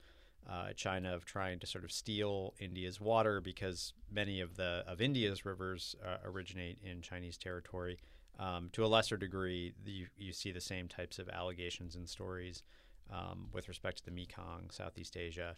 uh, 0.51 0.73
China 0.75 1.15
of 1.15 1.25
trying 1.25 1.61
to 1.61 1.67
sort 1.67 1.85
of 1.85 1.93
steal 1.93 2.55
India's 2.59 3.01
water 3.01 3.41
because 3.41 3.93
many 4.11 4.41
of 4.41 4.57
the 4.57 4.83
of 4.89 5.01
India's 5.01 5.45
rivers 5.45 5.95
uh, 6.05 6.29
originate 6.29 6.79
in 6.83 7.03
Chinese 7.03 7.37
territory. 7.37 7.99
Um, 8.41 8.69
to 8.73 8.85
a 8.85 8.89
lesser 8.89 9.17
degree, 9.17 9.75
you, 9.87 10.09
you 10.19 10.33
see 10.33 10.51
the 10.51 10.61
same 10.61 10.89
types 10.89 11.21
of 11.21 11.29
allegations 11.29 11.95
and 11.95 12.09
stories 12.09 12.65
um, 13.13 13.49
with 13.53 13.69
respect 13.69 13.99
to 13.99 14.05
the 14.05 14.11
Mekong, 14.11 14.71
Southeast 14.71 15.17
Asia. 15.17 15.57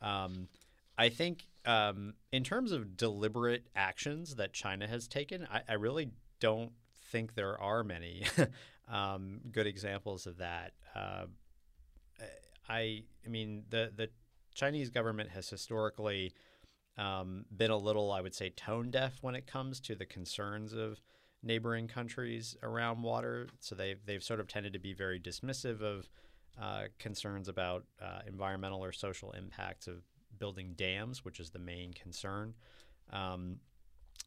Um, 0.00 0.48
I 0.96 1.08
think 1.08 1.46
um, 1.64 2.14
in 2.32 2.44
terms 2.44 2.72
of 2.72 2.96
deliberate 2.96 3.66
actions 3.74 4.36
that 4.36 4.52
China 4.52 4.86
has 4.86 5.08
taken, 5.08 5.46
I, 5.50 5.62
I 5.68 5.72
really 5.74 6.10
don't 6.40 6.72
think 7.10 7.34
there 7.34 7.60
are 7.60 7.82
many 7.82 8.24
um, 8.88 9.40
good 9.50 9.66
examples 9.66 10.26
of 10.26 10.38
that. 10.38 10.72
Uh, 10.94 11.26
I, 12.68 13.02
I 13.24 13.28
mean, 13.28 13.64
the 13.70 13.92
the 13.94 14.08
Chinese 14.54 14.90
government 14.90 15.30
has 15.30 15.48
historically 15.48 16.32
um, 16.96 17.44
been 17.54 17.70
a 17.70 17.76
little, 17.76 18.12
I 18.12 18.20
would 18.20 18.34
say, 18.34 18.50
tone 18.50 18.90
deaf 18.90 19.18
when 19.20 19.34
it 19.34 19.46
comes 19.46 19.80
to 19.80 19.94
the 19.94 20.06
concerns 20.06 20.72
of 20.72 21.00
neighboring 21.42 21.88
countries 21.88 22.56
around 22.62 23.02
water. 23.02 23.48
So 23.60 23.74
they've 23.74 23.98
they've 24.06 24.22
sort 24.22 24.40
of 24.40 24.48
tended 24.48 24.72
to 24.74 24.78
be 24.78 24.92
very 24.92 25.20
dismissive 25.20 25.80
of 25.80 26.08
uh, 26.60 26.84
concerns 26.98 27.48
about 27.48 27.84
uh, 28.00 28.20
environmental 28.26 28.84
or 28.84 28.92
social 28.92 29.32
impacts 29.32 29.86
of 29.86 30.02
building 30.38 30.74
dams, 30.76 31.24
which 31.24 31.40
is 31.40 31.50
the 31.50 31.58
main 31.58 31.92
concern. 31.92 32.54
Um, 33.12 33.56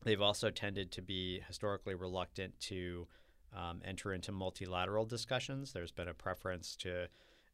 they've 0.03 0.21
also 0.21 0.49
tended 0.49 0.91
to 0.93 1.01
be 1.01 1.41
historically 1.47 1.95
reluctant 1.95 2.59
to 2.61 3.07
um, 3.55 3.81
enter 3.85 4.13
into 4.13 4.31
multilateral 4.31 5.05
discussions. 5.05 5.73
There's 5.73 5.91
been 5.91 6.07
a 6.07 6.13
preference 6.13 6.75
to 6.77 7.07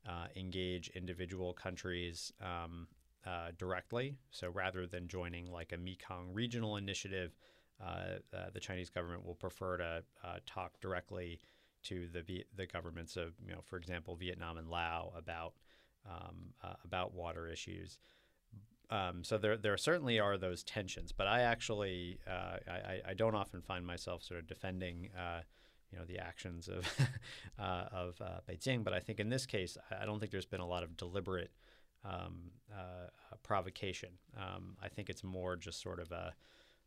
uh, 0.08 0.28
engage 0.36 0.90
individual 0.90 1.54
countries 1.54 2.34
um, 2.42 2.88
uh, 3.26 3.52
directly. 3.58 4.18
So 4.32 4.50
rather 4.50 4.86
than 4.86 5.08
joining 5.08 5.52
like 5.52 5.72
a 5.72 5.78
Mekong 5.78 6.34
regional 6.34 6.78
initiative, 6.78 7.32
uh, 7.82 8.20
uh 8.34 8.50
the 8.54 8.60
Chinese 8.60 8.90
government 8.90 9.26
will 9.26 9.36
prefer 9.36 9.78
to 9.78 10.04
uh, 10.24 10.38
talk 10.46 10.80
directly 10.82 11.40
to 11.84 12.08
the 12.08 12.46
the 12.56 12.66
governments 12.66 13.18
of, 13.18 13.34
you 13.46 13.52
know, 13.52 13.62
for 13.64 13.78
example, 13.78 14.16
Vietnam 14.16 14.58
and 14.58 14.70
Laos 14.70 15.12
about 15.18 15.54
um, 16.10 16.54
uh, 16.64 16.74
about 16.84 17.14
water 17.14 17.48
issues. 17.48 18.00
Um, 18.90 19.24
so 19.24 19.38
there, 19.38 19.58
there 19.58 19.76
certainly 19.78 20.20
are 20.20 20.38
those 20.38 20.62
tensions, 20.62 21.12
but 21.12 21.26
I 21.26 21.42
actually, 21.42 22.20
I, 22.28 23.02
I, 23.08 23.14
don't 23.16 23.34
often 23.34 23.62
find 23.62 23.88
myself 23.88 24.22
sort 24.22 24.40
of 24.42 24.46
defending 24.46 25.10
you 25.94 26.00
know 26.00 26.06
the 26.06 26.20
actions 26.20 26.68
of 26.68 26.86
uh, 27.60 27.86
of 27.92 28.22
uh, 28.22 28.40
Beijing. 28.50 28.84
But 28.84 28.94
I 28.94 29.00
think 29.00 29.20
in 29.20 29.30
this 29.30 29.46
case, 29.46 29.78
I 30.00 30.06
don't 30.06 30.20
think 30.20 30.32
there's 30.32 30.46
been 30.46 30.60
a 30.60 30.68
lot 30.68 30.84
of 30.84 30.98
deliberate 30.98 31.52
um, 32.04 32.52
uh, 32.72 33.36
provocation. 33.44 34.10
Um, 34.38 34.76
I 34.82 34.90
think 34.90 35.10
it's 35.10 35.24
more 35.24 35.56
just 35.56 35.82
sort 35.82 36.00
of 36.00 36.12
a 36.12 36.34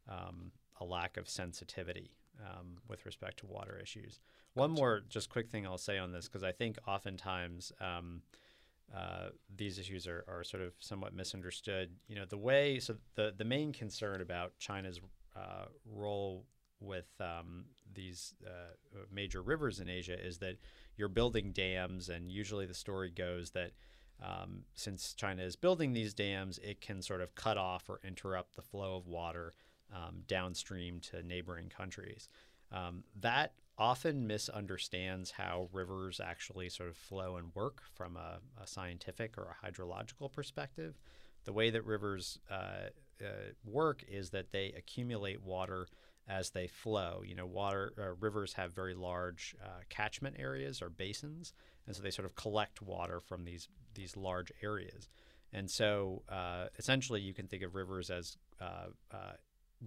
um, 0.08 0.52
a 0.80 0.84
lack 0.84 1.16
of 1.16 1.28
sensitivity 1.28 2.10
um, 2.40 2.78
with 2.88 3.06
respect 3.06 3.38
to 3.38 3.46
water 3.46 3.78
issues. 3.82 4.20
One 4.56 4.70
more 4.70 5.02
just 5.08 5.28
quick 5.28 5.48
thing 5.50 5.66
I'll 5.66 5.78
say 5.78 5.98
on 5.98 6.12
this 6.12 6.26
because 6.26 6.42
I 6.42 6.52
think 6.52 6.78
oftentimes. 6.86 7.72
Um, 7.80 8.22
uh, 8.94 9.30
these 9.56 9.80
issues 9.80 10.06
are, 10.06 10.24
are 10.28 10.44
sort 10.44 10.62
of 10.62 10.72
somewhat 10.78 11.12
misunderstood. 11.12 11.90
You 12.06 12.14
know, 12.14 12.24
the 12.24 12.38
way 12.38 12.78
so 12.78 12.94
the 13.16 13.34
the 13.36 13.44
main 13.44 13.72
concern 13.72 14.20
about 14.20 14.56
China's 14.58 15.00
uh, 15.34 15.64
role 15.84 16.44
with 16.80 17.08
um, 17.20 17.64
these 17.94 18.34
uh, 18.46 18.74
major 19.12 19.42
rivers 19.42 19.80
in 19.80 19.88
Asia 19.88 20.16
is 20.24 20.38
that 20.38 20.56
you're 20.96 21.08
building 21.08 21.52
dams, 21.52 22.08
and 22.08 22.30
usually 22.30 22.66
the 22.66 22.74
story 22.74 23.10
goes 23.10 23.50
that 23.50 23.72
um, 24.22 24.62
since 24.74 25.14
China 25.14 25.42
is 25.42 25.56
building 25.56 25.92
these 25.92 26.14
dams, 26.14 26.58
it 26.62 26.80
can 26.80 27.02
sort 27.02 27.20
of 27.20 27.34
cut 27.34 27.58
off 27.58 27.88
or 27.88 28.00
interrupt 28.04 28.56
the 28.56 28.62
flow 28.62 28.96
of 28.96 29.06
water 29.06 29.52
um, 29.94 30.22
downstream 30.26 31.00
to 31.00 31.22
neighboring 31.22 31.68
countries. 31.68 32.28
Um, 32.72 33.04
that 33.20 33.52
often 33.78 34.26
misunderstands 34.26 35.32
how 35.32 35.68
rivers 35.72 36.20
actually 36.20 36.68
sort 36.68 36.88
of 36.88 36.96
flow 36.96 37.36
and 37.36 37.54
work 37.54 37.82
from 37.94 38.16
a, 38.16 38.38
a 38.62 38.66
scientific 38.66 39.36
or 39.36 39.48
a 39.50 39.66
hydrological 39.66 40.32
perspective. 40.32 40.98
The 41.44 41.52
way 41.52 41.70
that 41.70 41.84
rivers 41.84 42.38
uh, 42.50 42.90
uh, 43.20 43.52
work 43.64 44.02
is 44.08 44.30
that 44.30 44.50
they 44.50 44.72
accumulate 44.76 45.42
water 45.42 45.88
as 46.28 46.50
they 46.50 46.66
flow. 46.66 47.22
You 47.24 47.34
know, 47.34 47.46
water 47.46 47.92
uh, 47.98 48.14
rivers 48.18 48.54
have 48.54 48.72
very 48.72 48.94
large 48.94 49.54
uh, 49.62 49.82
catchment 49.88 50.36
areas 50.38 50.82
or 50.82 50.88
basins, 50.88 51.52
and 51.86 51.94
so 51.94 52.02
they 52.02 52.10
sort 52.10 52.26
of 52.26 52.34
collect 52.34 52.82
water 52.82 53.20
from 53.20 53.44
these 53.44 53.68
these 53.94 54.16
large 54.16 54.50
areas. 54.62 55.08
And 55.52 55.70
so, 55.70 56.22
uh, 56.28 56.66
essentially, 56.78 57.20
you 57.20 57.32
can 57.32 57.46
think 57.46 57.62
of 57.62 57.74
rivers 57.74 58.10
as 58.10 58.36
uh, 58.60 58.88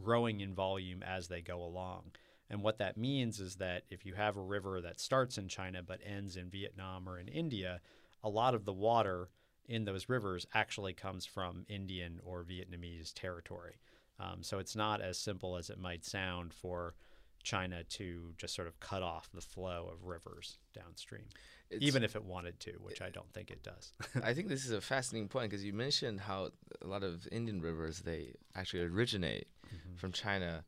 growing 0.01 0.39
in 0.39 0.53
volume 0.53 1.03
as 1.03 1.27
they 1.27 1.41
go 1.41 1.61
along. 1.61 2.11
And 2.49 2.63
what 2.63 2.79
that 2.79 2.97
means 2.97 3.39
is 3.39 3.55
that 3.57 3.83
if 3.89 4.05
you 4.05 4.15
have 4.15 4.37
a 4.37 4.41
river 4.41 4.81
that 4.81 4.99
starts 4.99 5.37
in 5.37 5.47
China 5.47 5.81
but 5.83 5.99
ends 6.03 6.35
in 6.35 6.49
Vietnam 6.49 7.07
or 7.07 7.19
in 7.19 7.27
India, 7.27 7.79
a 8.23 8.29
lot 8.29 8.55
of 8.55 8.65
the 8.65 8.73
water 8.73 9.29
in 9.67 9.85
those 9.85 10.09
rivers 10.09 10.47
actually 10.53 10.93
comes 10.93 11.25
from 11.25 11.65
Indian 11.69 12.19
or 12.23 12.43
Vietnamese 12.43 13.13
territory. 13.13 13.75
Um, 14.19 14.41
so 14.41 14.57
it's 14.57 14.75
not 14.75 14.99
as 14.99 15.17
simple 15.17 15.55
as 15.55 15.69
it 15.69 15.79
might 15.79 16.03
sound 16.03 16.53
for 16.53 16.95
China 17.43 17.83
to 17.83 18.33
just 18.37 18.53
sort 18.53 18.67
of 18.67 18.79
cut 18.79 19.01
off 19.01 19.29
the 19.33 19.41
flow 19.41 19.89
of 19.91 20.05
rivers 20.05 20.57
downstream, 20.73 21.23
it's, 21.69 21.83
even 21.83 22.03
if 22.03 22.15
it 22.15 22.23
wanted 22.23 22.59
to, 22.61 22.71
which 22.81 23.01
I 23.01 23.09
don't 23.09 23.31
think 23.33 23.49
it 23.49 23.63
does. 23.63 23.93
I 24.23 24.33
think 24.33 24.49
this 24.49 24.65
is 24.65 24.71
a 24.71 24.81
fascinating 24.81 25.29
point 25.29 25.49
because 25.49 25.63
you 25.63 25.73
mentioned 25.73 26.19
how 26.19 26.49
a 26.81 26.87
lot 26.87 27.03
of 27.03 27.27
Indian 27.31 27.61
rivers 27.61 27.99
they 27.99 28.33
actually 28.55 28.83
originate 28.83 29.47
mm-hmm. 29.65 29.95
from 29.95 30.11
China, 30.11 30.65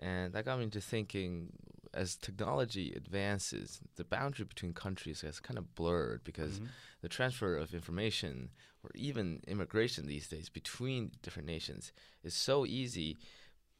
and 0.00 0.32
that 0.32 0.44
got 0.46 0.58
me 0.58 0.64
into 0.64 0.80
thinking 0.80 1.52
as 1.92 2.16
technology 2.16 2.92
advances, 2.96 3.80
the 3.96 4.04
boundary 4.04 4.44
between 4.44 4.72
countries 4.72 5.20
has 5.20 5.40
kind 5.40 5.58
of 5.58 5.74
blurred 5.74 6.22
because 6.24 6.54
mm-hmm. 6.54 6.66
the 7.02 7.08
transfer 7.08 7.56
of 7.56 7.74
information 7.74 8.50
or 8.82 8.90
even 8.94 9.40
immigration 9.46 10.06
these 10.06 10.28
days 10.28 10.48
between 10.48 11.10
different 11.22 11.46
nations 11.48 11.92
is 12.24 12.34
so 12.34 12.64
easy. 12.64 13.18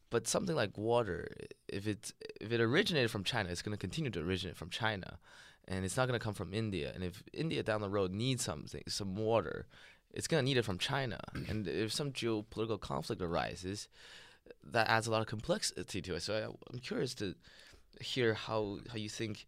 But 0.09 0.27
something 0.27 0.55
like 0.55 0.77
water, 0.77 1.33
if 1.69 1.87
it 1.87 2.11
if 2.41 2.51
it 2.51 2.59
originated 2.59 3.09
from 3.09 3.23
China, 3.23 3.49
it's 3.49 3.61
going 3.61 3.77
to 3.77 3.79
continue 3.79 4.11
to 4.11 4.19
originate 4.19 4.57
from 4.57 4.69
China, 4.69 5.19
and 5.69 5.85
it's 5.85 5.95
not 5.95 6.07
going 6.07 6.19
to 6.19 6.23
come 6.23 6.33
from 6.33 6.53
India. 6.53 6.91
And 6.93 7.01
if 7.01 7.23
India 7.31 7.63
down 7.63 7.79
the 7.79 7.89
road 7.89 8.11
needs 8.11 8.43
something, 8.43 8.83
some 8.89 9.15
water, 9.15 9.67
it's 10.13 10.27
going 10.27 10.43
to 10.43 10.45
need 10.45 10.57
it 10.57 10.65
from 10.65 10.77
China. 10.77 11.17
and 11.47 11.65
if 11.65 11.93
some 11.93 12.11
geopolitical 12.11 12.79
conflict 12.79 13.21
arises, 13.21 13.87
that 14.63 14.89
adds 14.89 15.07
a 15.07 15.11
lot 15.11 15.21
of 15.21 15.27
complexity 15.27 16.01
to 16.01 16.15
it. 16.15 16.23
So 16.23 16.35
I, 16.35 16.73
I'm 16.73 16.79
curious 16.79 17.13
to 17.15 17.35
hear 17.99 18.33
how 18.33 18.79
how 18.89 18.97
you 18.97 19.09
think 19.09 19.45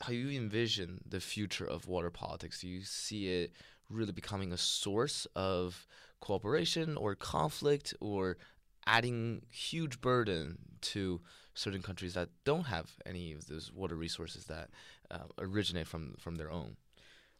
how 0.00 0.12
you 0.12 0.30
envision 0.36 1.00
the 1.08 1.20
future 1.20 1.66
of 1.66 1.88
water 1.88 2.10
politics. 2.10 2.60
Do 2.60 2.68
you 2.68 2.82
see 2.82 3.28
it 3.28 3.52
really 3.88 4.12
becoming 4.12 4.52
a 4.52 4.58
source 4.58 5.26
of 5.34 5.86
cooperation 6.20 6.96
or 6.96 7.14
conflict 7.14 7.94
or 8.00 8.36
adding 8.86 9.42
huge 9.50 10.00
burden 10.00 10.58
to 10.80 11.20
certain 11.54 11.82
countries 11.82 12.14
that 12.14 12.28
don't 12.44 12.64
have 12.66 12.92
any 13.04 13.32
of 13.32 13.46
those 13.46 13.72
water 13.72 13.96
resources 13.96 14.44
that 14.44 14.68
uh, 15.10 15.18
originate 15.38 15.86
from 15.86 16.14
from 16.18 16.36
their 16.36 16.50
own? 16.50 16.76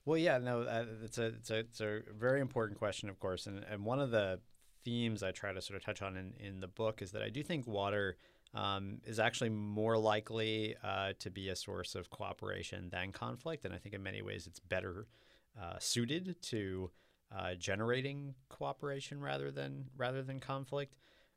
Well, 0.04 0.18
yeah, 0.18 0.38
no, 0.38 0.62
uh, 0.62 0.84
it's 1.02 1.18
a 1.18 1.26
it's 1.26 1.50
a 1.50 1.58
it's 1.58 1.80
a 1.80 2.00
very 2.16 2.40
important 2.40 2.78
question, 2.78 3.08
of 3.08 3.18
course, 3.18 3.46
and 3.46 3.64
and 3.64 3.84
one 3.84 4.00
of 4.00 4.10
the 4.10 4.40
themes 4.86 5.24
I 5.24 5.32
try 5.32 5.52
to 5.52 5.60
sort 5.60 5.76
of 5.76 5.84
touch 5.84 6.00
on 6.00 6.16
in 6.16 6.32
in 6.38 6.60
the 6.60 6.68
book 6.68 7.02
is 7.02 7.10
that 7.10 7.22
I 7.22 7.28
do 7.28 7.42
think 7.42 7.66
water 7.66 8.16
um, 8.54 9.00
is 9.04 9.18
actually 9.18 9.50
more 9.50 9.98
likely 9.98 10.76
uh, 10.82 11.12
to 11.18 11.30
be 11.30 11.48
a 11.48 11.56
source 11.56 11.94
of 11.94 12.08
cooperation 12.08 12.88
than 12.90 13.10
conflict. 13.10 13.64
And 13.64 13.74
I 13.74 13.78
think 13.78 13.94
in 13.94 14.02
many 14.02 14.22
ways 14.22 14.46
it's 14.46 14.60
better 14.60 15.08
uh, 15.60 15.78
suited 15.80 16.36
to 16.42 16.90
uh, 17.36 17.54
generating 17.54 18.34
cooperation 18.48 19.20
rather 19.20 19.50
than 19.50 19.86
rather 19.96 20.22
than 20.22 20.38
conflict. 20.38 20.94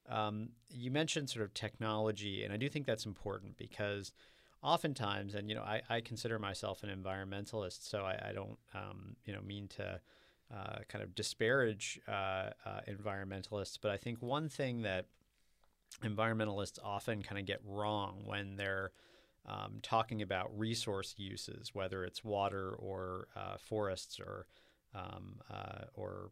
Um, 0.08 0.50
you 0.70 0.92
mentioned 0.92 1.30
sort 1.30 1.44
of 1.44 1.54
technology, 1.54 2.44
and 2.44 2.54
I 2.54 2.58
do 2.58 2.70
think 2.70 2.86
that's 2.86 3.06
important 3.06 3.58
because 3.58 4.12
oftentimes, 4.62 5.36
and 5.36 5.50
you 5.50 5.56
know, 5.56 5.64
I, 5.64 5.82
I 5.90 6.02
consider 6.02 6.38
myself 6.40 6.84
an 6.84 6.90
environmentalist, 6.90 7.90
so 7.90 8.04
I, 8.04 8.30
I 8.30 8.32
don't 8.34 8.58
um, 8.74 9.16
you 9.26 9.34
know 9.34 9.42
mean 9.42 9.68
to 9.78 10.00
uh, 10.54 10.80
kind 10.88 11.04
of 11.04 11.16
disparage 11.16 12.00
uh, 12.08 12.52
uh, 12.66 12.82
environmentalists, 12.88 13.78
but 13.82 13.92
I 13.92 13.98
think 13.98 14.22
one 14.22 14.50
thing 14.50 14.82
that 14.84 15.06
environmentalists 16.04 16.80
often 16.84 17.22
kind 17.22 17.40
of 17.40 17.46
get 17.46 17.62
wrong 17.66 18.22
when 18.26 18.56
they're 18.56 18.92
um, 19.48 19.80
talking 19.82 20.22
about 20.22 20.58
resource 20.58 21.16
uses, 21.18 21.74
whether 21.74 22.04
it's 22.04 22.24
water 22.24 22.76
or 22.78 23.28
uh, 23.36 23.58
forests 23.58 24.20
or 24.20 24.46
um, 24.96 25.40
uh, 25.52 25.86
or 25.94 26.32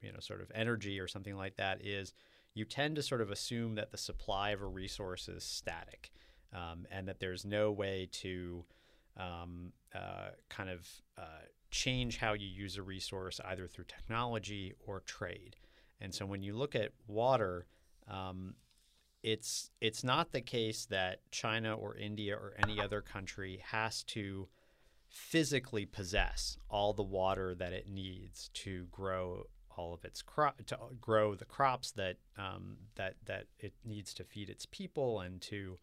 you 0.00 0.12
know 0.12 0.20
sort 0.20 0.40
of 0.40 0.50
energy 0.54 1.00
or 1.00 1.08
something 1.08 1.36
like 1.36 1.56
that, 1.56 1.84
is 1.84 2.14
you 2.54 2.64
tend 2.64 2.96
to 2.96 3.02
sort 3.02 3.20
of 3.20 3.30
assume 3.30 3.74
that 3.74 3.90
the 3.90 3.98
supply 3.98 4.50
of 4.50 4.62
a 4.62 4.66
resource 4.66 5.28
is 5.28 5.44
static 5.44 6.10
um, 6.54 6.86
and 6.90 7.06
that 7.06 7.20
there's 7.20 7.44
no 7.44 7.70
way 7.70 8.08
to 8.10 8.64
um, 9.16 9.72
uh, 9.94 10.30
kind 10.48 10.70
of 10.70 10.88
uh, 11.18 11.44
change 11.70 12.18
how 12.18 12.32
you 12.32 12.46
use 12.46 12.76
a 12.76 12.82
resource 12.82 13.40
either 13.44 13.66
through 13.66 13.84
technology 13.84 14.74
or 14.86 15.00
trade. 15.00 15.56
And 16.00 16.14
so 16.14 16.26
when 16.26 16.42
you 16.42 16.54
look 16.54 16.74
at 16.74 16.92
water, 17.06 17.66
um, 18.08 18.54
it's 19.22 19.70
it's 19.80 20.04
not 20.04 20.32
the 20.32 20.40
case 20.40 20.86
that 20.86 21.20
China 21.30 21.74
or 21.74 21.96
India 21.96 22.34
or 22.34 22.54
any 22.62 22.80
other 22.80 23.00
country 23.00 23.60
has 23.70 24.02
to 24.04 24.48
physically 25.08 25.86
possess 25.86 26.58
all 26.68 26.92
the 26.92 27.02
water 27.02 27.54
that 27.54 27.72
it 27.72 27.88
needs 27.88 28.50
to 28.54 28.86
grow 28.90 29.44
all 29.76 29.94
of 29.94 30.04
its 30.04 30.22
crop 30.22 30.64
to 30.66 30.78
grow 31.00 31.34
the 31.34 31.44
crops 31.44 31.90
that 31.92 32.16
um, 32.38 32.76
that 32.94 33.14
that 33.24 33.46
it 33.58 33.72
needs 33.84 34.14
to 34.14 34.24
feed 34.24 34.48
its 34.48 34.66
people 34.66 35.20
and 35.20 35.40
to 35.40 35.76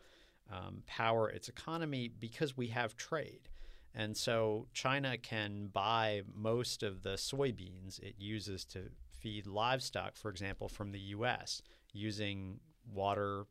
um, 0.52 0.84
power 0.88 1.30
its 1.30 1.50
economy 1.50 2.12
because 2.20 2.58
we 2.58 2.68
have 2.68 2.96
trade. 2.96 3.50
And 3.96 4.18
so 4.18 4.68
China 4.74 5.18
can 5.18 5.68
buy 5.68 6.24
most 6.34 6.82
of 6.84 7.04
the 7.04 7.12
soybeans 7.12 8.00
it 8.00 8.16
uses 8.18 8.66
to 8.66 8.90
feed 9.20 9.46
livestock, 9.46 10.16
for 10.16 10.30
example, 10.30 10.68
from 10.68 10.92
the 10.92 11.00
U.S. 11.00 11.62
using 11.94 12.60
water 12.92 13.46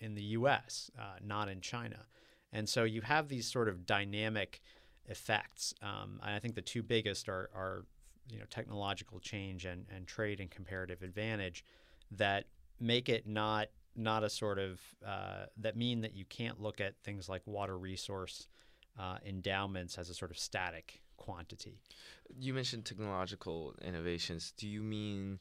in 0.00 0.14
the 0.14 0.22
US, 0.22 0.90
uh, 0.98 1.16
not 1.24 1.48
in 1.48 1.60
China. 1.60 2.06
And 2.52 2.68
so 2.68 2.84
you 2.84 3.00
have 3.02 3.28
these 3.28 3.50
sort 3.50 3.68
of 3.68 3.86
dynamic 3.86 4.60
effects. 5.06 5.74
Um, 5.82 6.20
and 6.22 6.34
I 6.34 6.38
think 6.38 6.54
the 6.54 6.62
two 6.62 6.82
biggest 6.82 7.28
are, 7.28 7.50
are 7.54 7.84
you 8.30 8.38
know, 8.38 8.44
technological 8.50 9.20
change 9.20 9.64
and, 9.64 9.86
and 9.94 10.06
trade 10.06 10.40
and 10.40 10.50
comparative 10.50 11.02
advantage 11.02 11.64
that 12.12 12.44
make 12.80 13.08
it 13.08 13.26
not 13.26 13.68
not 13.96 14.22
a 14.22 14.30
sort 14.30 14.60
of 14.60 14.80
uh, 15.04 15.46
that 15.56 15.76
mean 15.76 16.02
that 16.02 16.14
you 16.14 16.24
can't 16.26 16.60
look 16.60 16.80
at 16.80 16.94
things 17.02 17.28
like 17.28 17.42
water 17.46 17.76
resource 17.76 18.46
uh, 18.98 19.18
endowments 19.26 19.98
as 19.98 20.10
a 20.10 20.14
sort 20.14 20.30
of 20.30 20.38
static 20.38 21.00
quantity. 21.16 21.78
You 22.38 22.54
mentioned 22.54 22.84
technological 22.84 23.74
innovations. 23.82 24.52
Do 24.56 24.68
you 24.68 24.82
mean 24.82 25.38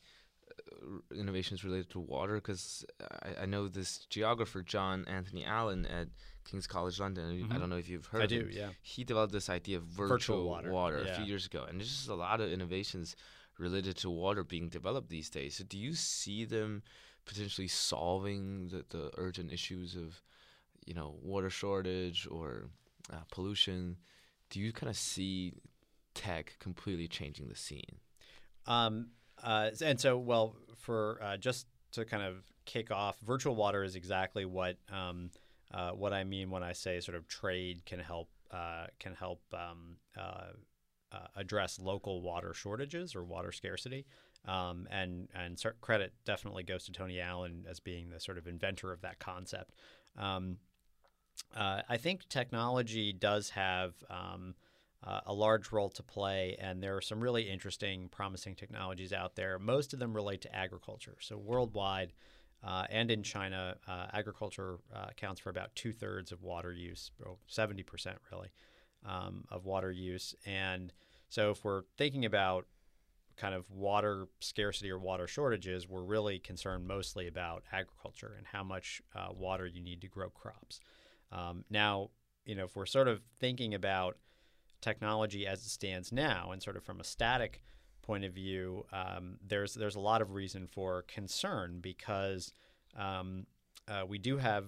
innovations 1.13 1.63
related 1.63 1.89
to 1.89 1.99
water 1.99 2.35
because 2.35 2.85
I, 3.21 3.43
I, 3.43 3.45
know 3.45 3.67
this 3.67 4.05
geographer 4.09 4.61
John 4.61 5.05
Anthony 5.07 5.45
Allan 5.45 5.85
at 5.85 6.07
King's 6.45 6.67
College 6.67 6.99
London. 6.99 7.25
Mm-hmm. 7.25 7.53
I 7.53 7.57
don't 7.57 7.69
know 7.69 7.77
if 7.77 7.89
you've 7.89 8.05
heard. 8.05 8.23
I 8.23 8.25
do. 8.25 8.41
Him. 8.41 8.51
Yeah. 8.51 8.69
He 8.81 9.03
developed 9.03 9.33
this 9.33 9.49
idea 9.49 9.77
of 9.77 9.83
virtual, 9.83 10.07
virtual 10.07 10.49
water, 10.49 10.71
water 10.71 11.03
yeah. 11.05 11.11
a 11.11 11.15
few 11.15 11.25
years 11.25 11.45
ago, 11.45 11.65
and 11.67 11.79
there's 11.79 11.89
just 11.89 12.09
a 12.09 12.15
lot 12.15 12.41
of 12.41 12.51
innovations 12.51 13.15
related 13.59 13.97
to 13.97 14.09
water 14.09 14.43
being 14.43 14.69
developed 14.69 15.09
these 15.09 15.29
days. 15.29 15.55
So 15.57 15.63
do 15.63 15.77
you 15.77 15.93
see 15.93 16.45
them 16.45 16.83
potentially 17.25 17.67
solving 17.67 18.69
the, 18.69 18.85
the 18.89 19.11
urgent 19.17 19.51
issues 19.51 19.95
of, 19.95 20.21
you 20.85 20.93
know, 20.93 21.15
water 21.21 21.49
shortage 21.49 22.27
or 22.29 22.69
uh, 23.11 23.21
pollution? 23.31 23.97
Do 24.49 24.59
you 24.59 24.71
kind 24.71 24.89
of 24.89 24.97
see 24.97 25.53
tech 26.13 26.55
completely 26.59 27.07
changing 27.07 27.47
the 27.47 27.55
scene? 27.55 27.99
Um, 28.65 29.09
uh, 29.43 29.71
and 29.83 29.99
so, 29.99 30.17
well, 30.17 30.55
for 30.77 31.19
uh, 31.21 31.37
just 31.37 31.67
to 31.93 32.05
kind 32.05 32.23
of 32.23 32.43
kick 32.65 32.91
off, 32.91 33.19
virtual 33.19 33.55
water 33.55 33.84
is 33.84 33.95
exactly 33.95 34.45
what 34.45 34.77
um, 34.91 35.32
uh, 35.73 35.91
what 35.91 36.13
I 36.13 36.23
mean 36.23 36.49
when 36.49 36.63
I 36.63 36.73
say 36.73 36.99
sort 36.99 37.17
of 37.17 37.27
trade 37.27 37.86
can 37.86 37.99
help 37.99 38.29
uh, 38.51 38.88
can 38.99 39.13
help 39.13 39.41
um, 39.53 39.97
uh, 40.17 40.53
uh, 41.12 41.27
address 41.36 41.79
local 41.79 42.21
water 42.21 42.53
shortages 42.53 43.15
or 43.15 43.23
water 43.23 43.51
scarcity. 43.51 44.05
Um, 44.45 44.88
and 44.91 45.27
and 45.36 45.62
credit 45.82 46.13
definitely 46.25 46.63
goes 46.63 46.86
to 46.86 46.91
Tony 46.91 47.19
Allan 47.19 47.65
as 47.69 47.79
being 47.79 48.10
the 48.10 48.19
sort 48.19 48.38
of 48.38 48.47
inventor 48.47 48.93
of 48.93 49.01
that 49.01 49.19
concept. 49.19 49.73
Um, 50.17 50.58
I 51.56 51.97
think 51.97 52.28
technology 52.30 53.13
does 53.13 53.50
have 53.52 53.93
um, 54.10 54.54
uh, 55.04 55.21
a 55.26 55.34
large 55.34 55.71
role 55.71 55.89
to 55.89 56.04
play, 56.04 56.58
and 56.60 56.82
there 56.82 56.95
are 56.97 57.02
some 57.02 57.21
really 57.21 57.50
interesting, 57.50 58.10
promising 58.10 58.56
technologies 58.56 59.13
out 59.13 59.36
there. 59.36 59.60
Most 59.60 59.93
of 59.93 60.00
them 60.00 60.13
relate 60.13 60.41
to 60.41 60.56
agriculture. 60.56 61.17
So, 61.19 61.38
worldwide 61.38 62.13
uh, 62.63 62.86
and 62.89 63.12
in 63.12 63.23
China, 63.23 63.78
uh, 63.88 64.08
agriculture 64.12 64.80
uh, 64.93 65.06
accounts 65.10 65.39
for 65.39 65.50
about 65.50 65.76
two 65.76 65.93
thirds 65.93 66.32
of 66.32 66.41
water 66.41 66.73
use, 66.73 67.12
or 67.23 67.38
70% 67.50 68.15
really, 68.32 68.50
um, 69.06 69.45
of 69.52 69.65
water 69.65 69.91
use. 69.91 70.36
And 70.45 70.91
so, 71.30 71.52
if 71.52 71.63
we're 71.63 71.84
thinking 71.97 72.26
about 72.26 72.65
kind 73.38 73.54
of 73.54 73.69
water 73.69 74.28
scarcity 74.39 74.91
or 74.91 74.97
water 74.97 75.28
shortages, 75.28 75.88
we're 75.88 76.02
really 76.02 76.39
concerned 76.39 76.88
mostly 76.88 77.28
about 77.28 77.63
agriculture 77.71 78.34
and 78.36 78.47
how 78.47 78.63
much 78.63 79.02
uh, 79.15 79.28
water 79.32 79.67
you 79.67 79.80
need 79.80 80.02
to 80.02 80.08
grow 80.08 80.30
crops. 80.30 80.80
Um, 81.31 81.65
now, 81.69 82.09
you 82.45 82.55
know, 82.55 82.65
if 82.65 82.75
we're 82.75 82.85
sort 82.85 83.07
of 83.07 83.21
thinking 83.39 83.73
about 83.73 84.17
technology 84.81 85.45
as 85.45 85.59
it 85.59 85.69
stands 85.69 86.11
now, 86.11 86.51
and 86.51 86.61
sort 86.61 86.77
of 86.77 86.83
from 86.83 86.99
a 86.99 87.03
static 87.03 87.61
point 88.01 88.23
of 88.23 88.33
view, 88.33 88.85
um, 88.93 89.37
there's 89.45 89.73
there's 89.73 89.95
a 89.95 89.99
lot 89.99 90.21
of 90.21 90.31
reason 90.31 90.67
for 90.67 91.03
concern 91.03 91.79
because 91.81 92.53
um, 92.95 93.45
uh, 93.87 94.03
we 94.07 94.17
do 94.17 94.37
have 94.37 94.65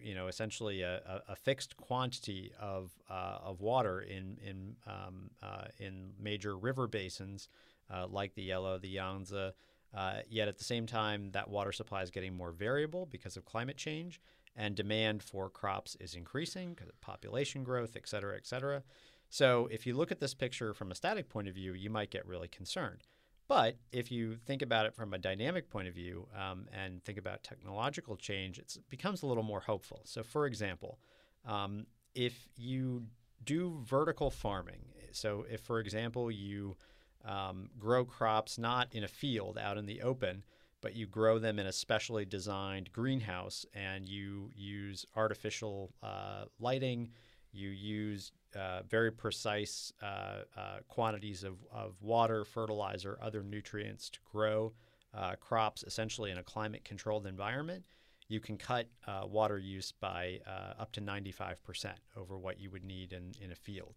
you 0.00 0.14
know 0.14 0.26
essentially 0.26 0.82
a, 0.82 0.96
a, 0.96 1.32
a 1.32 1.36
fixed 1.36 1.76
quantity 1.76 2.52
of 2.60 2.92
uh, 3.10 3.38
of 3.42 3.60
water 3.60 4.00
in 4.00 4.38
in 4.44 4.76
um, 4.86 5.30
uh, 5.42 5.64
in 5.78 6.12
major 6.20 6.56
river 6.56 6.86
basins 6.86 7.48
uh, 7.92 8.06
like 8.06 8.34
the 8.34 8.42
Yellow, 8.42 8.78
the 8.78 8.88
Yangtze. 8.88 9.52
Uh, 9.94 10.14
yet 10.28 10.48
at 10.48 10.56
the 10.56 10.64
same 10.64 10.86
time, 10.86 11.30
that 11.32 11.50
water 11.50 11.70
supply 11.70 12.02
is 12.02 12.10
getting 12.10 12.34
more 12.34 12.50
variable 12.50 13.04
because 13.04 13.36
of 13.36 13.44
climate 13.44 13.76
change, 13.76 14.22
and 14.54 14.74
demand 14.74 15.22
for 15.22 15.48
crops 15.48 15.96
is 16.00 16.14
increasing 16.14 16.74
because 16.74 16.88
of 16.88 17.00
population 17.00 17.64
growth, 17.64 17.96
et 17.96 18.08
cetera, 18.08 18.36
et 18.36 18.46
cetera. 18.46 18.82
So 19.28 19.68
if 19.70 19.86
you 19.86 19.94
look 19.94 20.12
at 20.12 20.20
this 20.20 20.34
picture 20.34 20.74
from 20.74 20.90
a 20.90 20.94
static 20.94 21.28
point 21.28 21.48
of 21.48 21.54
view, 21.54 21.72
you 21.72 21.90
might 21.90 22.10
get 22.10 22.26
really 22.26 22.48
concerned. 22.48 23.02
But 23.48 23.76
if 23.90 24.12
you 24.12 24.36
think 24.36 24.62
about 24.62 24.86
it 24.86 24.94
from 24.94 25.12
a 25.12 25.18
dynamic 25.18 25.68
point 25.68 25.88
of 25.88 25.94
view 25.94 26.28
um, 26.38 26.66
and 26.72 27.02
think 27.02 27.18
about 27.18 27.42
technological 27.42 28.16
change, 28.16 28.58
it 28.58 28.76
becomes 28.88 29.22
a 29.22 29.26
little 29.26 29.42
more 29.42 29.60
hopeful. 29.60 30.02
So, 30.04 30.22
for 30.22 30.46
example, 30.46 30.98
um, 31.44 31.86
if 32.14 32.48
you 32.56 33.04
do 33.44 33.80
vertical 33.84 34.30
farming, 34.30 34.84
so 35.12 35.44
if, 35.50 35.60
for 35.60 35.80
example, 35.80 36.30
you 36.30 36.76
um, 37.24 37.68
grow 37.78 38.04
crops 38.04 38.58
not 38.58 38.88
in 38.92 39.04
a 39.04 39.08
field 39.08 39.58
out 39.58 39.76
in 39.76 39.86
the 39.86 40.02
open, 40.02 40.44
but 40.82 40.94
you 40.94 41.06
grow 41.06 41.38
them 41.38 41.58
in 41.58 41.66
a 41.66 41.72
specially 41.72 42.26
designed 42.26 42.92
greenhouse 42.92 43.64
and 43.72 44.06
you 44.06 44.50
use 44.54 45.06
artificial 45.16 45.94
uh, 46.02 46.44
lighting, 46.60 47.08
you 47.52 47.70
use 47.70 48.32
uh, 48.56 48.82
very 48.82 49.10
precise 49.10 49.92
uh, 50.02 50.42
uh, 50.56 50.78
quantities 50.88 51.44
of, 51.44 51.54
of 51.72 51.94
water, 52.02 52.44
fertilizer, 52.44 53.16
other 53.22 53.42
nutrients 53.42 54.10
to 54.10 54.18
grow 54.30 54.72
uh, 55.14 55.36
crops 55.36 55.84
essentially 55.86 56.30
in 56.30 56.38
a 56.38 56.42
climate 56.42 56.84
controlled 56.84 57.26
environment, 57.26 57.84
you 58.28 58.40
can 58.40 58.56
cut 58.56 58.88
uh, 59.06 59.22
water 59.26 59.58
use 59.58 59.92
by 59.92 60.40
up 60.78 60.90
to 60.92 61.00
95% 61.00 61.92
over 62.16 62.38
what 62.38 62.58
you 62.58 62.70
would 62.70 62.84
need 62.84 63.12
in, 63.12 63.32
in 63.40 63.52
a 63.52 63.54
field. 63.54 63.94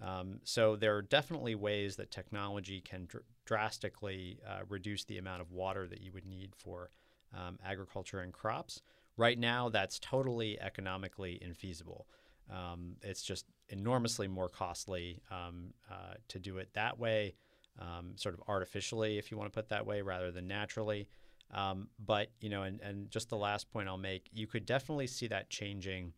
Um, 0.00 0.40
so 0.42 0.74
there 0.74 0.96
are 0.96 1.02
definitely 1.02 1.54
ways 1.54 1.96
that 1.96 2.10
technology 2.10 2.80
can 2.80 3.06
dr- 3.06 3.24
drastically 3.44 4.38
reduce 4.68 5.04
the 5.04 5.18
amount 5.18 5.40
of 5.42 5.50
water 5.50 5.86
that 5.86 6.00
you 6.00 6.12
would 6.12 6.26
need 6.26 6.54
for 6.56 6.90
um, 7.36 7.58
agriculture 7.64 8.20
and 8.20 8.32
crops. 8.32 8.82
Right 9.16 9.38
now, 9.38 9.68
that's 9.68 9.98
totally 9.98 10.60
economically 10.60 11.40
infeasible. 11.44 12.02
Um, 12.50 12.96
it's 13.02 13.22
just 13.22 13.46
enormously 13.68 14.28
more 14.28 14.48
costly 14.48 15.22
um, 15.30 15.72
uh, 15.90 16.14
to 16.28 16.38
do 16.38 16.58
it 16.58 16.70
that 16.74 16.98
way, 16.98 17.34
um, 17.80 18.12
sort 18.16 18.34
of 18.34 18.42
artificially, 18.48 19.18
if 19.18 19.30
you 19.30 19.38
want 19.38 19.52
to 19.52 19.56
put 19.56 19.68
that 19.68 19.86
way, 19.86 20.02
rather 20.02 20.30
than 20.30 20.46
naturally. 20.46 21.08
Um, 21.52 21.88
but 22.04 22.28
you 22.40 22.48
know, 22.48 22.62
and, 22.62 22.80
and 22.80 23.10
just 23.10 23.30
the 23.30 23.36
last 23.36 23.70
point 23.70 23.88
I'll 23.88 23.96
make, 23.96 24.28
you 24.32 24.46
could 24.46 24.66
definitely 24.66 25.06
see 25.06 25.28
that 25.28 25.48
changing 25.48 26.12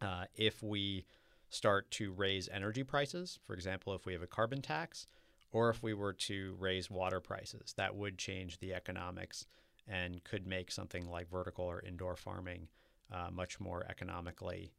uh, 0.00 0.24
if 0.34 0.62
we 0.62 1.04
start 1.50 1.90
to 1.92 2.12
raise 2.12 2.48
energy 2.48 2.84
prices. 2.84 3.38
For 3.44 3.54
example, 3.54 3.94
if 3.94 4.06
we 4.06 4.12
have 4.12 4.22
a 4.22 4.26
carbon 4.26 4.62
tax, 4.62 5.06
or 5.54 5.70
if 5.70 5.82
we 5.82 5.94
were 5.94 6.12
to 6.12 6.56
raise 6.58 6.90
water 6.90 7.20
prices, 7.20 7.72
that 7.76 7.94
would 7.94 8.18
change 8.18 8.58
the 8.58 8.74
economics 8.74 9.46
and 9.86 10.22
could 10.24 10.46
make 10.46 10.70
something 10.70 11.08
like 11.08 11.30
vertical 11.30 11.64
or 11.64 11.80
indoor 11.80 12.16
farming 12.16 12.66
uh, 13.12 13.30
much 13.32 13.60
more 13.60 13.86
economically 13.88 14.72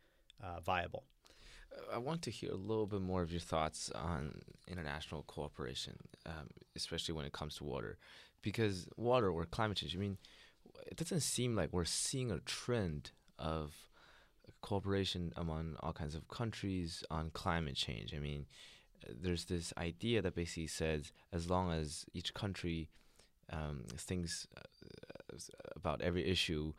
uh, 0.43 0.59
viable. 0.59 1.05
I 1.93 1.97
want 1.97 2.21
to 2.23 2.31
hear 2.31 2.51
a 2.51 2.55
little 2.55 2.87
bit 2.87 3.01
more 3.01 3.21
of 3.21 3.31
your 3.31 3.39
thoughts 3.39 3.89
on 3.91 4.41
international 4.67 5.23
cooperation, 5.23 5.95
um, 6.25 6.47
especially 6.75 7.13
when 7.13 7.25
it 7.25 7.31
comes 7.31 7.55
to 7.55 7.63
water, 7.63 7.97
because 8.41 8.87
water 8.97 9.29
or 9.29 9.45
climate 9.45 9.77
change. 9.77 9.95
I 9.95 9.99
mean, 9.99 10.17
it 10.87 10.97
doesn't 10.97 11.21
seem 11.21 11.55
like 11.55 11.71
we're 11.71 11.85
seeing 11.85 12.31
a 12.31 12.39
trend 12.39 13.11
of 13.39 13.73
cooperation 14.61 15.31
among 15.37 15.77
all 15.79 15.93
kinds 15.93 16.15
of 16.15 16.27
countries 16.27 17.03
on 17.09 17.29
climate 17.29 17.75
change. 17.75 18.13
I 18.13 18.19
mean, 18.19 18.45
there's 19.09 19.45
this 19.45 19.73
idea 19.77 20.21
that 20.21 20.35
basically 20.35 20.67
says 20.67 21.11
as 21.31 21.49
long 21.49 21.71
as 21.71 22.05
each 22.13 22.33
country 22.33 22.89
um, 23.51 23.85
thinks 23.95 24.47
uh, 24.57 25.37
about 25.75 26.01
every 26.01 26.27
issue 26.27 26.73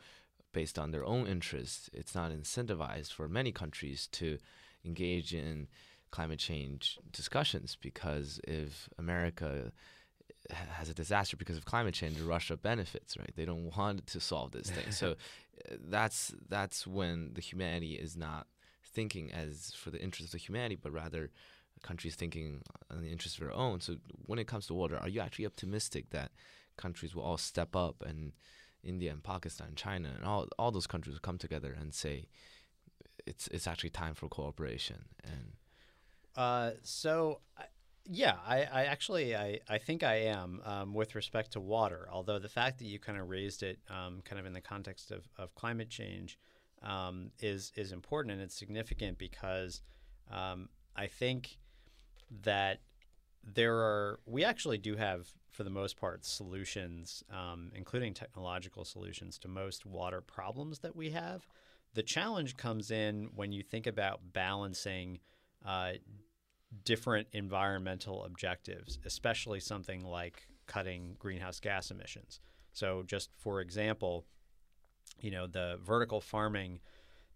based 0.52 0.78
on 0.78 0.90
their 0.90 1.04
own 1.04 1.26
interests, 1.26 1.90
it's 1.92 2.14
not 2.14 2.30
incentivized 2.30 3.12
for 3.12 3.28
many 3.28 3.52
countries 3.52 4.08
to 4.12 4.38
engage 4.84 5.34
in 5.34 5.68
climate 6.10 6.38
change 6.38 6.98
discussions 7.12 7.76
because 7.80 8.40
if 8.44 8.88
America 8.98 9.72
has 10.50 10.88
a 10.88 10.94
disaster 10.94 11.36
because 11.36 11.56
of 11.56 11.64
climate 11.64 11.94
change, 11.94 12.20
Russia 12.20 12.56
benefits, 12.56 13.16
right? 13.18 13.32
They 13.36 13.44
don't 13.44 13.76
want 13.76 14.06
to 14.06 14.20
solve 14.20 14.52
this 14.52 14.70
thing. 14.70 14.92
so 14.92 15.10
uh, 15.70 15.76
that's 15.88 16.34
that's 16.48 16.86
when 16.86 17.32
the 17.34 17.40
humanity 17.40 17.94
is 17.94 18.16
not 18.16 18.46
thinking 18.84 19.32
as 19.32 19.72
for 19.76 19.90
the 19.90 20.00
interest 20.00 20.34
of 20.34 20.40
humanity, 20.40 20.78
but 20.80 20.92
rather 20.92 21.30
countries 21.87 22.14
thinking 22.16 22.62
in 22.90 23.03
the 23.03 23.11
interest 23.11 23.37
of 23.37 23.44
their 23.44 23.55
own. 23.55 23.81
So 23.81 23.96
when 24.27 24.38
it 24.38 24.46
comes 24.46 24.66
to 24.66 24.75
water, 24.75 24.99
are 24.99 25.09
you 25.09 25.20
actually 25.20 25.46
optimistic 25.46 26.11
that 26.11 26.33
countries 26.77 27.14
will 27.14 27.22
all 27.22 27.38
step 27.38 27.75
up 27.75 28.03
and 28.05 28.33
India 28.83 29.11
and 29.11 29.22
Pakistan, 29.22 29.72
China, 29.75 30.12
and 30.16 30.25
all 30.25 30.46
all 30.59 30.70
those 30.70 30.87
countries 30.87 31.14
will 31.14 31.20
come 31.20 31.38
together 31.38 31.75
and 31.79 31.94
say 31.94 32.29
it's 33.27 33.49
it's 33.49 33.66
actually 33.66 33.90
time 33.90 34.14
for 34.14 34.29
cooperation 34.29 35.05
and 35.25 35.53
uh, 36.37 36.70
so 36.83 37.40
yeah 38.05 38.37
I, 38.46 38.59
I 38.62 38.85
actually 38.85 39.35
I, 39.35 39.61
I 39.68 39.79
think 39.79 40.03
I 40.03 40.16
am 40.16 40.61
um, 40.64 40.94
with 40.94 41.14
respect 41.14 41.53
to 41.53 41.61
water 41.61 42.09
although 42.12 42.38
the 42.38 42.49
fact 42.49 42.79
that 42.79 42.85
you 42.85 42.99
kind 42.99 43.18
of 43.18 43.29
raised 43.29 43.62
it 43.62 43.79
um, 43.90 44.22
kind 44.25 44.38
of 44.38 44.46
in 44.46 44.53
the 44.53 44.61
context 44.61 45.11
of, 45.11 45.29
of 45.37 45.55
climate 45.55 45.90
change 45.90 46.38
um, 46.83 47.31
is 47.40 47.72
is 47.77 47.92
important 47.92 48.33
and 48.35 48.42
it's 48.42 48.55
significant 48.55 49.18
because 49.18 49.83
um, 50.31 50.68
I 50.94 51.07
think 51.09 51.59
that 52.42 52.80
there 53.44 53.76
are 53.76 54.20
we 54.26 54.44
actually 54.44 54.78
do 54.78 54.96
have 54.96 55.28
for 55.50 55.62
the 55.62 55.70
most 55.70 55.96
part 55.96 56.24
solutions 56.24 57.22
um, 57.30 57.70
including 57.74 58.12
technological 58.12 58.84
solutions 58.84 59.38
to 59.38 59.48
most 59.48 59.86
water 59.86 60.20
problems 60.20 60.80
that 60.80 60.96
we 60.96 61.10
have 61.10 61.46
the 61.94 62.02
challenge 62.02 62.56
comes 62.56 62.90
in 62.90 63.30
when 63.34 63.52
you 63.52 63.62
think 63.62 63.86
about 63.86 64.20
balancing 64.32 65.18
uh, 65.64 65.92
different 66.84 67.26
environmental 67.32 68.24
objectives, 68.24 68.98
especially 69.04 69.60
something 69.60 70.04
like 70.04 70.42
cutting 70.66 71.16
greenhouse 71.18 71.58
gas 71.58 71.90
emissions. 71.90 72.40
So, 72.72 73.02
just 73.06 73.30
for 73.38 73.60
example, 73.62 74.26
you 75.20 75.30
know, 75.30 75.46
the 75.46 75.78
vertical 75.82 76.20
farming 76.20 76.80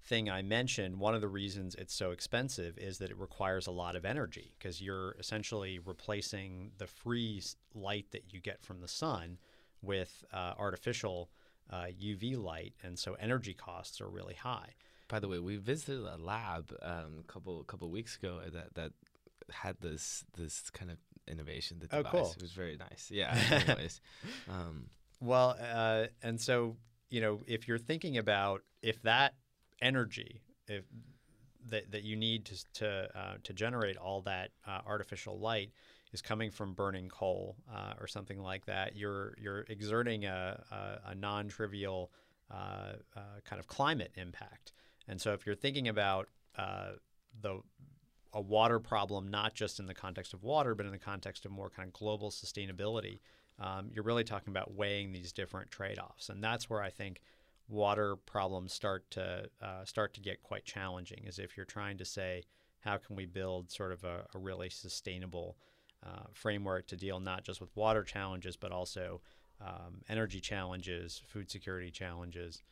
thing 0.03 0.31
I 0.31 0.43
mentioned, 0.43 0.99
one 0.99 1.15
of 1.15 1.21
the 1.21 1.29
reasons 1.29 1.75
it's 1.75 1.95
so 1.95 2.11
expensive 2.11 2.79
is 2.79 2.99
that 2.99 3.11
it 3.11 3.19
requires 3.19 3.67
a 3.67 3.71
lot 3.71 3.97
of 3.97 4.05
energy 4.05 4.55
because 4.59 4.81
you're 4.81 5.15
essentially 5.19 5.79
replacing 5.79 6.73
the 6.79 6.87
free 6.87 7.43
light 7.75 8.07
that 8.13 8.33
you 8.33 8.41
get 8.41 8.63
from 8.63 8.81
the 8.81 8.89
sun 8.89 9.39
with 9.83 10.25
uh, 10.33 10.55
artificial 10.59 11.31
uh, 11.71 11.87
UV 12.03 12.43
light, 12.43 12.75
and 12.83 12.99
so 12.99 13.15
energy 13.21 13.55
costs 13.55 14.01
are 14.01 14.09
really 14.09 14.35
high. 14.35 14.75
By 15.09 15.21
the 15.21 15.29
way, 15.29 15.39
we 15.39 15.57
visited 15.57 16.01
a 16.01 16.17
lab 16.17 16.73
um, 16.83 17.19
a 17.21 17.33
couple 17.33 17.63
couple 17.65 17.91
weeks 17.91 18.17
ago 18.17 18.41
that 18.53 18.75
that 18.75 18.93
had 19.51 19.77
this 19.81 20.25
this 20.37 20.71
kind 20.71 20.91
of 20.91 20.99
innovation. 21.29 21.79
The 21.81 21.89
device. 21.89 22.05
Oh, 22.07 22.11
cool! 22.11 22.35
It 22.37 22.43
was 22.43 22.53
very 22.53 22.77
nice. 22.77 23.11
Yeah. 23.13 23.37
Anyways, 23.69 24.01
um, 24.49 24.87
well, 25.21 25.57
uh, 25.61 26.07
and 26.23 26.41
so 26.41 26.77
you 27.11 27.21
know, 27.21 27.41
if 27.47 27.69
you're 27.69 27.79
thinking 27.79 28.19
about 28.19 28.63
if 28.83 29.03
that 29.03 29.35
energy, 29.83 30.41
if 30.69 30.85
that, 31.69 31.91
that 31.93 32.03
you 32.03 32.17
need 32.17 32.45
to 32.47 32.73
to, 32.75 33.19
uh, 33.19 33.35
to 33.43 33.53
generate 33.53 33.97
all 33.97 34.23
that 34.23 34.51
uh, 34.67 34.81
artificial 34.87 35.39
light 35.39 35.71
is 36.13 36.21
coming 36.23 36.51
from 36.51 36.75
burning 36.75 37.09
coal 37.09 37.57
uh, 37.73 37.95
or 38.01 38.07
something 38.07 38.41
like 38.41 38.67
that, 38.67 38.97
you're 38.97 39.35
you're 39.41 39.65
exerting 39.69 40.25
a, 40.25 40.63
a, 40.71 41.11
a 41.11 41.15
non-trivial 41.15 42.11
uh, 42.51 42.95
uh, 43.17 43.21
kind 43.45 43.61
of 43.61 43.67
climate 43.67 44.13
impact. 44.17 44.73
And 45.07 45.21
so, 45.21 45.33
if 45.33 45.47
you're 45.47 45.55
thinking 45.55 45.89
about 45.89 46.29
uh, 46.57 46.93
the 47.41 47.61
a 48.33 48.41
water 48.41 48.79
problem, 48.79 49.29
not 49.29 49.55
just 49.55 49.81
in 49.81 49.87
the 49.87 49.95
context 49.95 50.33
of 50.35 50.45
water, 50.45 50.75
but 50.75 50.87
in 50.87 50.93
the 50.93 50.99
context 50.99 51.45
of 51.45 51.51
more 51.51 51.69
kind 51.69 51.89
of 51.89 51.93
global 51.93 52.31
sustainability, 52.31 53.19
um, 53.59 53.91
you're 53.93 54.05
really 54.05 54.23
talking 54.23 54.53
about 54.53 54.73
weighing 54.75 55.13
these 55.13 55.33
different 55.33 55.71
trade-offs, 55.71 56.29
and 56.29 56.43
that's 56.43 56.71
where 56.71 56.81
I 56.81 56.91
think 56.91 57.21
water 57.71 58.17
problems 58.17 58.73
start 58.73 59.11
to 59.13 59.49
uh, 59.63 59.85
start 59.85 60.15
to 60.15 60.21
get 60.21 60.43
quite 60.43 60.65
challenging. 60.65 61.25
Is 61.25 61.39
if 61.39 61.57
you're 61.57 61.67
trying 61.67 61.99
to 61.99 62.05
say, 62.05 62.45
how 62.81 62.97
can 62.97 63.17
we 63.17 63.27
build 63.27 63.71
sort 63.71 63.93
of 63.93 64.05
a, 64.05 64.27
a 64.35 64.39
really 64.39 64.71
sustainable 64.71 65.57
uh, 66.05 66.25
framework 66.33 66.87
to 66.89 66.97
deal 66.97 67.21
not 67.21 67.45
just 67.45 67.61
with 67.61 67.75
water 67.77 68.03
challenges, 68.03 68.57
but 68.57 68.73
also 68.73 69.21
um, 69.61 70.03
energy 70.09 70.41
challenges, 70.41 71.23
food 71.27 71.51
security 71.51 71.91
challenges. 71.91 72.63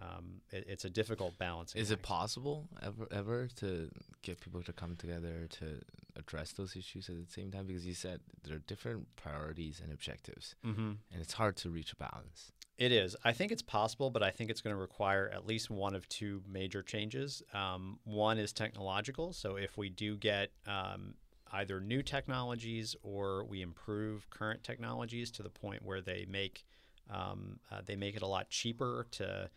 Um, 0.00 0.40
it, 0.50 0.64
it's 0.68 0.84
a 0.84 0.90
difficult 0.90 1.38
balance. 1.38 1.74
Is 1.76 1.90
it 1.90 2.02
possible 2.02 2.68
ever 2.82 3.06
ever 3.12 3.48
to 3.56 3.88
get 4.22 4.40
people 4.40 4.62
to 4.62 4.72
come 4.72 4.96
together 4.96 5.46
to 5.60 5.80
address 6.16 6.52
those 6.52 6.74
issues 6.74 7.08
at 7.08 7.14
the 7.24 7.32
same 7.32 7.52
time? 7.52 7.66
Because 7.66 7.86
you 7.86 7.94
said 7.94 8.20
there 8.42 8.56
are 8.56 8.62
different 8.66 9.06
priorities 9.16 9.80
and 9.82 9.92
objectives, 9.92 10.56
mm-hmm. 10.66 10.92
and 11.12 11.22
it's 11.22 11.34
hard 11.34 11.56
to 11.58 11.70
reach 11.70 11.92
a 11.92 11.96
balance. 11.96 12.52
It 12.78 12.90
is. 12.90 13.14
I 13.22 13.32
think 13.32 13.52
it's 13.52 13.62
possible, 13.62 14.10
but 14.10 14.22
I 14.22 14.30
think 14.30 14.50
it's 14.50 14.60
going 14.60 14.74
to 14.74 14.80
require 14.80 15.30
at 15.32 15.46
least 15.46 15.70
one 15.70 15.94
of 15.94 16.08
two 16.08 16.42
major 16.48 16.82
changes. 16.82 17.42
Um, 17.52 17.98
one 18.04 18.38
is 18.38 18.52
technological. 18.52 19.32
So 19.32 19.56
if 19.56 19.76
we 19.76 19.90
do 19.90 20.16
get 20.16 20.50
um, 20.66 21.14
either 21.52 21.80
new 21.80 22.02
technologies 22.02 22.96
or 23.02 23.44
we 23.44 23.60
improve 23.62 24.28
current 24.30 24.64
technologies 24.64 25.30
to 25.32 25.42
the 25.42 25.50
point 25.50 25.82
where 25.84 26.00
they 26.00 26.26
make 26.28 26.64
um, 27.10 27.58
uh, 27.70 27.80
they 27.84 27.96
make 27.96 28.16
it 28.16 28.22
a 28.22 28.26
lot 28.26 28.48
cheaper 28.48 29.06
to 29.10 29.50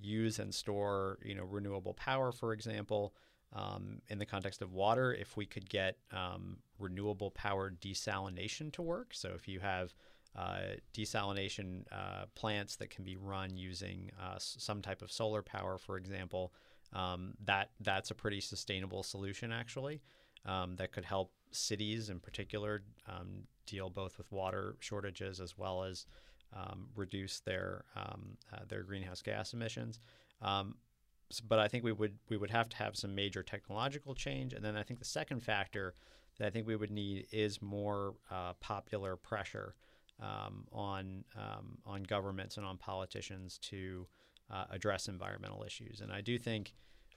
use 0.00 0.38
and 0.38 0.54
store 0.54 1.18
you 1.24 1.34
know 1.34 1.44
renewable 1.44 1.94
power, 1.94 2.32
for 2.32 2.52
example. 2.52 3.14
Um, 3.54 4.00
in 4.08 4.18
the 4.18 4.24
context 4.24 4.62
of 4.62 4.72
water, 4.72 5.12
if 5.12 5.36
we 5.36 5.44
could 5.44 5.68
get 5.68 5.98
um, 6.10 6.56
renewable 6.78 7.30
power 7.30 7.70
desalination 7.70 8.72
to 8.72 8.80
work, 8.80 9.08
so 9.12 9.32
if 9.34 9.46
you 9.46 9.60
have 9.60 9.94
uh, 10.36 10.76
desalination 10.94 11.84
uh, 11.92 12.24
plants 12.34 12.76
that 12.76 12.90
can 12.90 13.04
be 13.04 13.16
run 13.16 13.56
using 13.56 14.10
uh, 14.20 14.36
some 14.38 14.80
type 14.80 15.02
of 15.02 15.12
solar 15.12 15.42
power, 15.42 15.78
for 15.78 15.96
example, 15.96 16.52
um, 16.92 17.34
that 17.44 17.70
that's 17.80 18.10
a 18.10 18.14
pretty 18.14 18.40
sustainable 18.40 19.02
solution 19.02 19.52
actually 19.52 20.00
um, 20.44 20.76
that 20.76 20.92
could 20.92 21.04
help 21.04 21.32
cities 21.50 22.10
in 22.10 22.18
particular 22.18 22.82
um, 23.08 23.44
deal 23.66 23.90
both 23.90 24.18
with 24.18 24.30
water 24.32 24.76
shortages 24.80 25.40
as 25.40 25.56
well 25.56 25.84
as 25.84 26.06
um, 26.54 26.88
reduce 26.96 27.40
their 27.40 27.84
um, 27.96 28.36
uh, 28.52 28.60
their 28.68 28.82
greenhouse 28.82 29.22
gas 29.22 29.52
emissions. 29.54 30.00
Um, 30.40 30.76
but 31.48 31.58
I 31.58 31.68
think 31.68 31.82
we 31.84 31.92
would 31.92 32.18
we 32.28 32.36
would 32.36 32.50
have 32.50 32.68
to 32.70 32.76
have 32.76 32.96
some 32.96 33.14
major 33.14 33.42
technological 33.42 34.14
change, 34.14 34.52
and 34.52 34.64
then 34.64 34.76
I 34.76 34.82
think 34.82 34.98
the 34.98 35.06
second 35.06 35.40
factor 35.42 35.94
that 36.38 36.46
I 36.46 36.50
think 36.50 36.66
we 36.66 36.76
would 36.76 36.90
need 36.90 37.26
is 37.32 37.62
more 37.62 38.14
uh, 38.30 38.52
popular 38.54 39.16
pressure 39.16 39.74
um, 40.20 40.66
on 40.72 41.24
on 41.84 42.02
governments 42.04 42.56
and 42.56 42.66
on 42.66 42.78
politicians 42.78 43.58
to 43.58 44.06
uh, 44.50 44.64
address 44.70 45.08
environmental 45.08 45.64
issues. 45.64 46.00
And 46.00 46.12
I 46.12 46.20
do 46.20 46.38
think, 46.38 46.74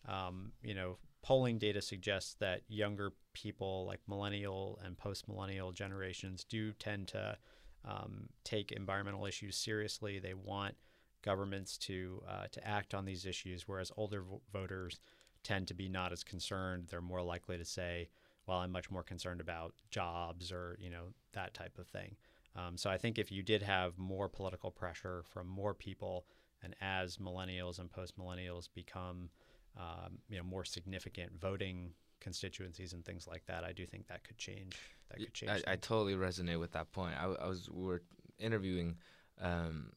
um, 0.08 0.54
you 0.64 0.74
know, 0.74 0.98
polling 1.22 1.58
data 1.58 1.82
suggests 1.82 2.36
that 2.36 2.62
younger 2.68 3.12
people, 3.34 3.86
like 3.86 4.00
millennial 4.08 4.80
and 4.84 4.98
post 4.98 5.28
millennial 5.28 5.72
generations, 5.72 6.44
do 6.44 6.72
tend 6.74 7.08
to 7.10 7.38
um, 7.84 8.30
take 8.44 8.72
environmental 8.72 9.26
issues 9.26 9.58
seriously. 9.58 10.20
They 10.20 10.34
want 10.34 10.76
governments 11.24 11.78
to 11.80 12.22
uh, 12.28 12.48
to 12.52 12.68
act 12.68 12.94
on 12.94 13.06
these 13.06 13.26
issues, 13.26 13.68
whereas 13.68 13.92
older 13.98 14.22
vo- 14.22 14.42
voters 14.54 15.00
tend 15.44 15.68
to 15.68 15.74
be 15.74 15.90
not 15.90 16.12
as 16.12 16.24
concerned. 16.24 16.88
They're 16.90 17.02
more 17.02 17.22
likely 17.22 17.58
to 17.58 17.66
say, 17.66 18.10
"Well, 18.48 18.60
I'm 18.60 18.72
much 18.72 18.90
more 18.90 19.04
concerned 19.04 19.42
about 19.42 19.74
jobs 19.90 20.52
or 20.52 20.78
you 20.80 20.90
know 20.90 21.14
that 21.34 21.54
type 21.54 21.78
of 21.78 21.88
thing." 21.88 22.16
Um, 22.56 22.78
so 22.78 22.90
I 22.90 22.98
think 22.98 23.18
if 23.18 23.32
you 23.32 23.44
did 23.44 23.62
have 23.62 23.98
more 23.98 24.30
political 24.30 24.72
pressure 24.72 25.24
from 25.34 25.48
more 25.48 25.74
people, 25.74 26.26
and 26.64 26.76
as 26.82 27.18
millennials 27.18 27.80
and 27.80 27.92
post 27.92 28.18
millennials 28.18 28.70
become 28.74 29.30
um, 29.78 30.20
you 30.30 30.38
know 30.38 30.44
more 30.44 30.64
significant 30.64 31.40
voting 31.40 31.92
constituencies 32.20 32.94
and 32.94 33.06
things 33.06 33.28
like 33.28 33.46
that. 33.46 33.64
I 33.64 33.72
do 33.72 33.86
think 33.86 34.08
that 34.08 34.24
could 34.24 34.38
change. 34.38 34.78
That 35.10 35.20
could 35.20 35.34
change. 35.34 35.64
I, 35.68 35.74
I 35.74 35.76
totally 35.76 36.16
resonate 36.16 36.60
with 36.60 36.72
that 36.72 36.92
point. 36.92 37.14
I, 37.20 37.26
I 37.26 37.48
was 37.48 37.70
we 37.70 37.84
were 37.84 38.02
interviewing 38.40 38.98
um, 39.42 39.92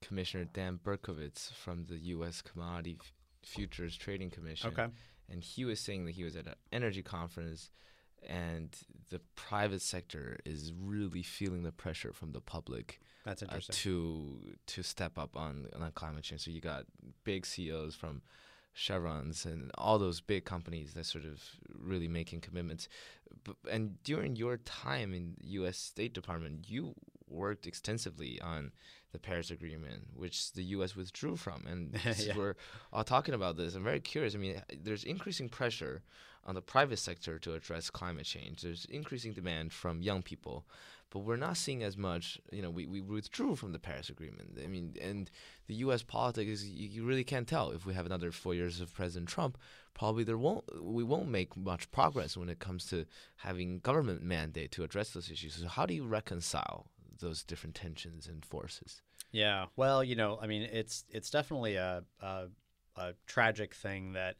Commissioner 0.00 0.44
Dan 0.44 0.78
Berkovitz 0.82 1.52
from 1.52 1.84
the 1.84 1.96
U.S. 1.96 2.42
Commodity 2.42 2.98
F- 3.00 3.12
Futures 3.42 3.96
Trading 3.96 4.30
Commission. 4.30 4.70
Okay. 4.70 4.86
and 5.28 5.42
he 5.42 5.64
was 5.64 5.80
saying 5.80 6.06
that 6.06 6.12
he 6.12 6.24
was 6.24 6.36
at 6.36 6.46
an 6.46 6.54
energy 6.72 7.02
conference, 7.02 7.70
and 8.28 8.76
the 9.10 9.20
private 9.36 9.82
sector 9.82 10.38
is 10.44 10.72
really 10.78 11.22
feeling 11.22 11.62
the 11.62 11.72
pressure 11.72 12.12
from 12.12 12.32
the 12.32 12.40
public 12.40 13.00
That's 13.24 13.42
uh, 13.42 13.58
to 13.68 14.56
to 14.66 14.82
step 14.82 15.18
up 15.18 15.36
on 15.36 15.68
on 15.78 15.90
climate 15.92 16.24
change. 16.24 16.44
So 16.44 16.50
you 16.50 16.60
got 16.60 16.84
big 17.24 17.46
CEOs 17.46 17.94
from 17.94 18.22
Chevrons 18.74 19.46
and 19.46 19.70
all 19.78 19.98
those 19.98 20.20
big 20.20 20.44
companies 20.44 20.94
that 20.94 21.06
sort 21.06 21.24
of 21.24 21.40
really 21.78 22.08
making 22.08 22.40
commitments. 22.40 22.88
But, 23.44 23.56
and 23.70 24.02
during 24.02 24.36
your 24.36 24.56
time 24.58 25.14
in 25.14 25.36
U.S. 25.42 25.78
State 25.78 26.12
Department, 26.12 26.68
you 26.68 26.94
worked 27.28 27.66
extensively 27.66 28.40
on 28.40 28.72
the 29.12 29.18
Paris 29.18 29.50
Agreement, 29.50 30.08
which 30.14 30.52
the 30.52 30.64
U.S. 30.76 30.96
withdrew 30.96 31.36
from. 31.36 31.64
And 31.66 31.98
Yeah. 32.18 32.36
we're 32.36 32.56
all 32.92 33.04
talking 33.04 33.34
about 33.34 33.56
this, 33.56 33.74
I'm 33.74 33.84
very 33.84 34.00
curious. 34.00 34.34
I 34.34 34.38
mean, 34.38 34.60
there's 34.82 35.04
increasing 35.04 35.48
pressure 35.48 36.02
on 36.44 36.54
the 36.54 36.62
private 36.62 36.98
sector 36.98 37.38
to 37.38 37.54
address 37.54 37.90
climate 37.90 38.26
change. 38.26 38.62
There's 38.62 38.84
increasing 38.86 39.32
demand 39.32 39.72
from 39.72 40.02
young 40.02 40.22
people, 40.22 40.66
but 41.10 41.20
we're 41.20 41.36
not 41.36 41.56
seeing 41.56 41.82
as 41.82 41.96
much. 41.96 42.38
You 42.52 42.60
know, 42.60 42.70
we, 42.70 42.86
we 42.86 43.00
withdrew 43.00 43.54
from 43.56 43.72
the 43.72 43.78
Paris 43.78 44.10
Agreement. 44.10 44.58
I 44.62 44.66
mean, 44.66 44.94
and 45.00 45.30
the 45.68 45.74
U.S. 45.76 46.02
politics, 46.02 46.64
you, 46.64 46.88
you 46.88 47.04
really 47.04 47.24
can't 47.24 47.48
tell. 47.48 47.70
If 47.70 47.86
we 47.86 47.94
have 47.94 48.04
another 48.04 48.30
four 48.30 48.52
years 48.54 48.80
of 48.80 48.92
President 48.92 49.28
Trump, 49.28 49.56
probably 49.94 50.24
there 50.24 50.36
won't 50.36 50.64
we 50.82 51.04
won't 51.04 51.28
make 51.28 51.56
much 51.56 51.90
progress 51.92 52.36
when 52.36 52.48
it 52.48 52.58
comes 52.58 52.84
to 52.86 53.06
having 53.36 53.78
government 53.78 54.22
mandate 54.22 54.72
to 54.72 54.82
address 54.84 55.10
those 55.10 55.30
issues. 55.30 55.54
So 55.54 55.68
how 55.68 55.86
do 55.86 55.94
you 55.94 56.04
reconcile 56.04 56.88
those 57.24 57.42
different 57.42 57.74
tensions 57.74 58.26
and 58.26 58.44
forces? 58.44 59.02
Yeah. 59.32 59.66
Well, 59.74 60.04
you 60.04 60.14
know, 60.14 60.38
I 60.40 60.46
mean, 60.46 60.62
it's 60.62 61.04
it's 61.08 61.30
definitely 61.30 61.74
a 61.76 62.04
a, 62.20 62.46
a 62.96 63.14
tragic 63.26 63.74
thing 63.74 64.12
that 64.12 64.36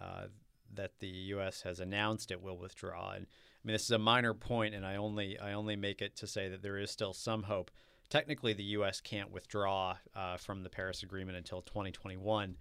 uh, 0.00 0.26
that 0.74 0.92
the 1.00 1.08
U.S. 1.08 1.62
has 1.62 1.80
announced 1.80 2.30
it 2.30 2.40
will 2.40 2.56
withdraw. 2.56 3.12
And 3.12 3.26
I 3.26 3.60
mean, 3.64 3.74
this 3.74 3.84
is 3.84 3.90
a 3.90 3.98
minor 3.98 4.32
point, 4.32 4.74
and 4.74 4.86
I 4.86 4.96
only 4.96 5.38
I 5.38 5.52
only 5.52 5.76
make 5.76 6.00
it 6.00 6.16
to 6.16 6.26
say 6.26 6.48
that 6.48 6.62
there 6.62 6.78
is 6.78 6.90
still 6.90 7.12
some 7.12 7.44
hope. 7.44 7.70
Technically, 8.08 8.52
the 8.52 8.64
U.S. 8.64 9.00
can't 9.00 9.30
withdraw 9.30 9.96
uh, 10.16 10.36
from 10.36 10.62
the 10.62 10.70
Paris 10.70 11.02
Agreement 11.02 11.36
until 11.36 11.62
2021. 11.62 12.56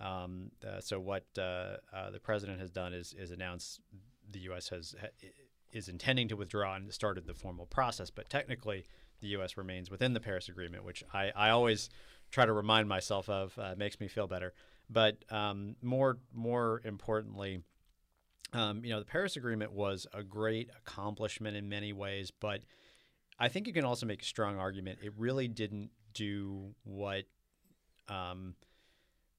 Um, 0.00 0.50
uh, 0.66 0.80
so 0.80 0.98
what 0.98 1.24
uh, 1.38 1.76
uh, 1.92 2.10
the 2.10 2.20
president 2.20 2.60
has 2.60 2.70
done 2.70 2.92
is 2.92 3.14
is 3.18 3.30
announce 3.30 3.80
the 4.30 4.40
U.S. 4.40 4.68
has 4.68 4.94
ha- 5.00 5.28
is 5.72 5.88
intending 5.88 6.28
to 6.28 6.36
withdraw 6.36 6.76
and 6.76 6.92
started 6.92 7.26
the 7.26 7.34
formal 7.34 7.66
process. 7.66 8.10
But 8.10 8.30
technically, 8.30 8.86
the 9.20 9.28
U.S. 9.28 9.56
remains 9.56 9.90
within 9.90 10.12
the 10.12 10.20
Paris 10.20 10.48
Agreement, 10.48 10.84
which 10.84 11.02
I, 11.12 11.32
I 11.34 11.50
always 11.50 11.90
try 12.30 12.46
to 12.46 12.52
remind 12.52 12.88
myself 12.88 13.28
of. 13.28 13.58
Uh, 13.58 13.74
makes 13.76 14.00
me 14.00 14.08
feel 14.08 14.26
better. 14.26 14.52
But 14.90 15.24
um, 15.30 15.76
more 15.82 16.18
more 16.32 16.82
importantly, 16.84 17.62
um, 18.52 18.84
you 18.84 18.90
know, 18.90 19.00
the 19.00 19.06
Paris 19.06 19.36
Agreement 19.36 19.72
was 19.72 20.06
a 20.12 20.22
great 20.22 20.70
accomplishment 20.76 21.56
in 21.56 21.68
many 21.68 21.92
ways, 21.92 22.30
but 22.30 22.60
I 23.38 23.48
think 23.48 23.66
you 23.66 23.72
can 23.72 23.84
also 23.84 24.06
make 24.06 24.22
a 24.22 24.26
strong 24.26 24.58
argument 24.58 25.00
it 25.02 25.12
really 25.16 25.48
didn't 25.48 25.90
do 26.12 26.74
what 26.84 27.24
um, 28.08 28.54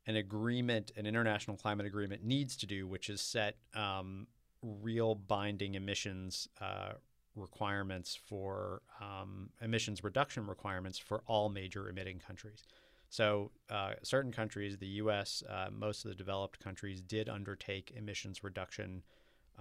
an 0.07 0.15
agreement, 0.15 0.91
an 0.97 1.05
international 1.05 1.57
climate 1.57 1.85
agreement, 1.85 2.23
needs 2.23 2.55
to 2.57 2.65
do, 2.65 2.87
which 2.87 3.09
is 3.09 3.21
set 3.21 3.55
um, 3.73 4.27
real 4.61 5.15
binding 5.15 5.75
emissions 5.75 6.47
uh, 6.59 6.93
requirements 7.35 8.17
for 8.27 8.81
um, 9.01 9.49
emissions 9.61 10.03
reduction 10.03 10.47
requirements 10.47 10.97
for 10.97 11.23
all 11.27 11.49
major 11.49 11.89
emitting 11.89 12.19
countries. 12.19 12.65
So, 13.09 13.51
uh, 13.69 13.93
certain 14.03 14.31
countries, 14.31 14.77
the 14.77 14.87
U.S., 14.87 15.43
uh, 15.49 15.67
most 15.71 16.05
of 16.05 16.09
the 16.09 16.15
developed 16.15 16.59
countries, 16.59 17.01
did 17.01 17.29
undertake 17.29 17.93
emissions 17.95 18.43
reduction 18.43 19.03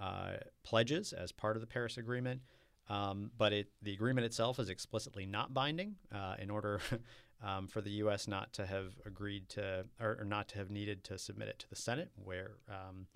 uh, 0.01 0.33
pledges 0.63 1.13
as 1.13 1.31
part 1.31 1.55
of 1.55 1.61
the 1.61 1.67
Paris 1.67 1.97
Agreement. 1.97 2.41
Um, 2.87 3.31
but 3.37 3.53
it, 3.53 3.69
the 3.81 3.93
agreement 3.93 4.25
itself 4.25 4.59
is 4.59 4.69
explicitly 4.69 5.25
not 5.25 5.53
binding. 5.53 5.95
Uh, 6.13 6.35
in 6.39 6.49
order 6.49 6.81
um, 7.43 7.67
for 7.67 7.81
the 7.81 7.91
U.S. 7.91 8.27
not 8.27 8.53
to 8.53 8.65
have 8.65 8.93
agreed 9.05 9.49
to, 9.49 9.85
or, 9.99 10.17
or, 10.19 10.25
not 10.25 10.47
to 10.49 10.57
have 10.57 10.69
needed 10.69 11.03
to 11.05 11.17
submit 11.17 11.47
it 11.47 11.59
to 11.59 11.69
the 11.69 11.75
Senate, 11.75 12.11
where 12.15 12.57
um, 12.69 13.07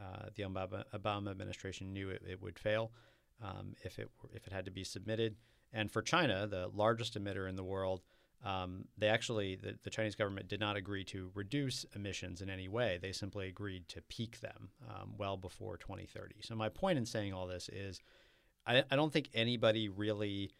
uh, 0.00 0.28
the 0.34 0.42
Obama, 0.42 1.30
administration 1.30 1.92
knew 1.92 2.10
it, 2.10 2.22
it 2.28 2.42
would 2.42 2.58
fail 2.58 2.90
um, 3.42 3.74
if 3.82 3.98
it 3.98 4.10
if 4.32 4.46
it 4.46 4.52
had 4.52 4.64
to 4.64 4.70
be 4.70 4.84
submitted. 4.84 5.36
And 5.72 5.90
for 5.90 6.02
China, 6.02 6.46
the 6.46 6.70
largest 6.72 7.18
emitter 7.18 7.48
in 7.48 7.56
the 7.56 7.64
world, 7.64 8.02
um, 8.44 8.84
they 8.96 9.08
actually 9.08 9.56
the, 9.56 9.76
the, 9.82 9.90
Chinese 9.90 10.14
government 10.14 10.48
did 10.48 10.60
not 10.60 10.76
agree 10.76 11.04
to 11.04 11.30
reduce 11.34 11.84
emissions 11.94 12.40
in 12.40 12.48
any 12.48 12.68
way. 12.68 12.98
They 13.00 13.12
simply 13.12 13.48
agreed 13.48 13.88
to 13.88 14.02
peak 14.02 14.40
them 14.40 14.70
um, 14.88 15.14
well 15.18 15.36
before 15.36 15.76
2030. 15.76 16.36
So 16.42 16.54
my 16.54 16.68
point 16.68 16.98
in 16.98 17.06
saying 17.06 17.32
all 17.32 17.46
this 17.46 17.68
is, 17.70 18.00
I, 18.66 18.84
I 18.90 18.96
don't 18.96 19.12
think 19.12 19.30
anybody 19.34 19.88
really 19.88 20.52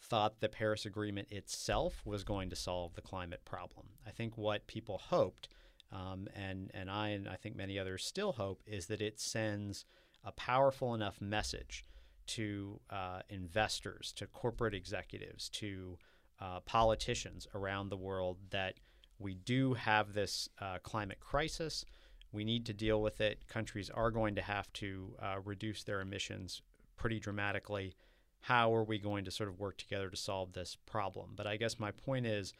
thought 0.00 0.40
the 0.40 0.48
Paris 0.48 0.86
Agreement 0.86 1.30
itself 1.30 2.02
was 2.04 2.24
going 2.24 2.50
to 2.50 2.56
solve 2.56 2.94
the 2.94 3.02
climate 3.02 3.44
problem. 3.44 3.86
I 4.06 4.10
think 4.10 4.36
what 4.36 4.66
people 4.66 4.98
hoped, 4.98 5.48
um, 5.92 6.28
and 6.34 6.70
and 6.74 6.90
I 6.90 7.08
and 7.10 7.28
I 7.28 7.36
think 7.36 7.56
many 7.56 7.78
others 7.78 8.04
still 8.04 8.32
hope, 8.32 8.62
is 8.66 8.86
that 8.86 9.00
it 9.00 9.20
sends 9.20 9.84
a 10.24 10.32
powerful 10.32 10.94
enough 10.94 11.20
message 11.20 11.84
to 12.28 12.80
uh, 12.90 13.20
investors, 13.28 14.12
to 14.16 14.26
corporate 14.26 14.74
executives, 14.74 15.48
to 15.50 15.98
uh, 16.40 16.60
politicians 16.60 17.46
around 17.54 17.88
the 17.88 17.96
world 17.96 18.38
that 18.50 18.74
we 19.18 19.34
do 19.34 19.74
have 19.74 20.12
this 20.12 20.48
uh, 20.60 20.78
climate 20.82 21.20
crisis. 21.20 21.84
We 22.30 22.44
need 22.44 22.66
to 22.66 22.72
deal 22.72 23.02
with 23.02 23.20
it. 23.20 23.48
Countries 23.48 23.90
are 23.90 24.10
going 24.10 24.34
to 24.36 24.42
have 24.42 24.72
to 24.74 25.16
uh, 25.20 25.36
reduce 25.44 25.82
their 25.82 26.00
emissions 26.00 26.62
pretty 26.96 27.18
dramatically. 27.18 27.94
How 28.40 28.72
are 28.74 28.84
we 28.84 28.98
going 28.98 29.24
to 29.24 29.30
sort 29.30 29.48
of 29.48 29.58
work 29.58 29.78
together 29.78 30.10
to 30.10 30.16
solve 30.16 30.52
this 30.52 30.76
problem? 30.86 31.30
But 31.34 31.46
I 31.46 31.56
guess 31.56 31.80
my 31.80 31.90
point 31.90 32.26
is 32.26 32.52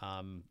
um, 0.00 0.44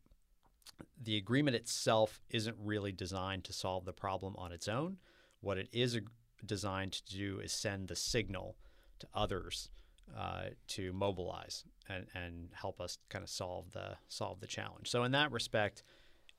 the 1.02 1.18
agreement 1.18 1.56
itself 1.56 2.20
isn't 2.30 2.58
really 2.64 2.92
designed 2.92 3.44
to 3.46 3.54
solve 3.54 3.86
the 3.86 3.94
problem 3.94 4.36
on 4.38 4.52
its 4.52 4.68
own. 4.68 4.98
What 5.42 5.58
it 5.58 5.70
is 5.72 6.00
designed 6.46 6.94
to 6.94 7.16
do 7.16 7.40
is 7.40 7.52
send 7.52 7.88
the 7.88 7.96
signal 7.96 8.56
to 9.00 9.08
others 9.14 9.70
uh, 10.18 10.46
to 10.68 10.94
mobilize 10.94 11.64
and, 11.90 12.06
and 12.14 12.50
help 12.54 12.80
us 12.80 12.98
kind 13.10 13.24
of 13.24 13.30
solve 13.30 13.72
the 13.72 13.98
solve 14.08 14.40
the 14.40 14.48
challenge. 14.48 14.90
So 14.90 15.04
in 15.04 15.12
that 15.12 15.32
respect, 15.32 15.84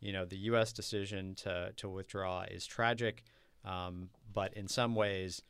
you 0.01 0.13
know, 0.13 0.25
the 0.25 0.39
U.S. 0.39 0.73
decision 0.73 1.35
to 1.37 1.73
to 1.77 1.89
withdraw 1.89 2.43
is 2.43 2.67
tragic, 2.67 3.25
um, 3.65 4.11
but 4.33 4.55
in 4.55 4.69
some 4.69 4.95
ways, 4.95 5.43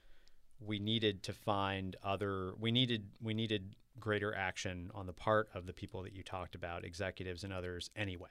we 0.61 0.79
needed 0.79 1.23
to 1.25 1.33
find 1.33 1.97
other. 2.03 2.53
We 2.59 2.73
needed 2.73 3.07
we 3.23 3.35
needed 3.35 3.77
greater 4.01 4.35
action 4.35 4.91
on 4.95 5.07
the 5.07 5.13
part 5.13 5.49
of 5.55 5.67
the 5.67 5.73
people 5.73 6.03
that 6.03 6.13
you 6.13 6.23
talked 6.23 6.55
about, 6.55 6.85
executives 6.85 7.45
and 7.45 7.53
others, 7.53 7.91
anyway. 7.97 8.29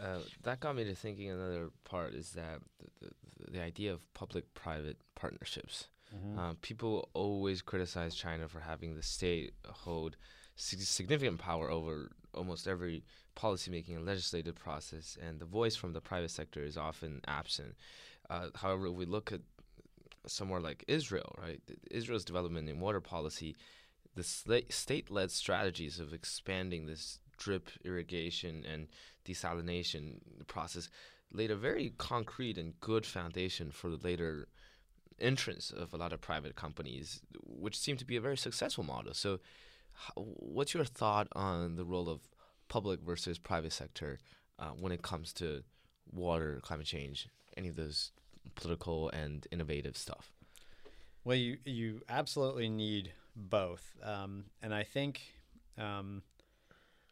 Uh, 0.00 0.18
that 0.42 0.60
got 0.60 0.74
me 0.74 0.84
to 0.84 0.94
thinking 0.94 1.30
another 1.30 1.70
part 1.84 2.14
is 2.14 2.30
that 2.32 2.60
the, 3.00 3.08
the, 3.44 3.52
the 3.52 3.62
idea 3.62 3.92
of 3.92 4.00
public-private 4.14 4.96
partnerships. 5.14 5.88
Mm-hmm. 6.14 6.38
Uh, 6.38 6.54
people 6.60 7.08
always 7.14 7.62
criticize 7.62 8.14
China 8.14 8.48
for 8.48 8.60
having 8.60 8.94
the 8.94 9.02
state 9.02 9.52
hold 9.66 10.16
significant 10.54 11.38
power 11.38 11.70
over 11.70 12.10
almost 12.34 12.66
every 12.66 13.04
policymaking 13.36 13.96
and 13.96 14.06
legislative 14.06 14.54
process, 14.54 15.16
and 15.26 15.38
the 15.38 15.44
voice 15.44 15.76
from 15.76 15.92
the 15.92 16.00
private 16.00 16.30
sector 16.30 16.62
is 16.62 16.76
often 16.76 17.20
absent. 17.26 17.74
Uh, 18.28 18.48
however, 18.54 18.86
if 18.86 18.94
we 18.94 19.06
look 19.06 19.32
at 19.32 19.40
somewhere 20.26 20.60
like 20.60 20.84
Israel, 20.88 21.34
right, 21.40 21.60
Israel's 21.90 22.24
development 22.24 22.68
in 22.68 22.80
water 22.80 23.00
policy, 23.00 23.56
the 24.14 24.62
state-led 24.68 25.30
strategies 25.30 25.98
of 25.98 26.12
expanding 26.12 26.86
this 26.86 27.18
drip 27.42 27.70
irrigation 27.84 28.64
and 28.70 28.88
desalination 29.24 30.18
process 30.46 30.88
laid 31.32 31.50
a 31.50 31.56
very 31.56 31.92
concrete 31.98 32.58
and 32.58 32.78
good 32.80 33.06
foundation 33.06 33.70
for 33.70 33.90
the 33.90 33.96
later 33.96 34.48
entrance 35.18 35.70
of 35.70 35.92
a 35.92 35.96
lot 35.96 36.12
of 36.12 36.20
private 36.20 36.56
companies, 36.56 37.20
which 37.44 37.78
seemed 37.78 37.98
to 37.98 38.04
be 38.04 38.16
a 38.16 38.20
very 38.20 38.36
successful 38.36 38.84
model. 38.84 39.14
So, 39.14 39.40
what's 40.16 40.74
your 40.74 40.84
thought 40.84 41.28
on 41.32 41.76
the 41.76 41.84
role 41.84 42.08
of 42.08 42.20
public 42.68 43.00
versus 43.00 43.38
private 43.38 43.72
sector 43.72 44.18
uh, 44.58 44.70
when 44.70 44.92
it 44.92 45.02
comes 45.02 45.32
to 45.34 45.62
water, 46.12 46.60
climate 46.62 46.86
change, 46.86 47.28
any 47.56 47.68
of 47.68 47.76
those 47.76 48.12
political 48.54 49.10
and 49.10 49.46
innovative 49.50 49.96
stuff? 49.96 50.32
Well, 51.24 51.36
you 51.36 51.58
you 51.64 52.02
absolutely 52.08 52.68
need 52.68 53.12
both, 53.34 53.96
um, 54.02 54.44
and 54.62 54.74
I 54.74 54.84
think. 54.84 55.20
Um, 55.78 56.22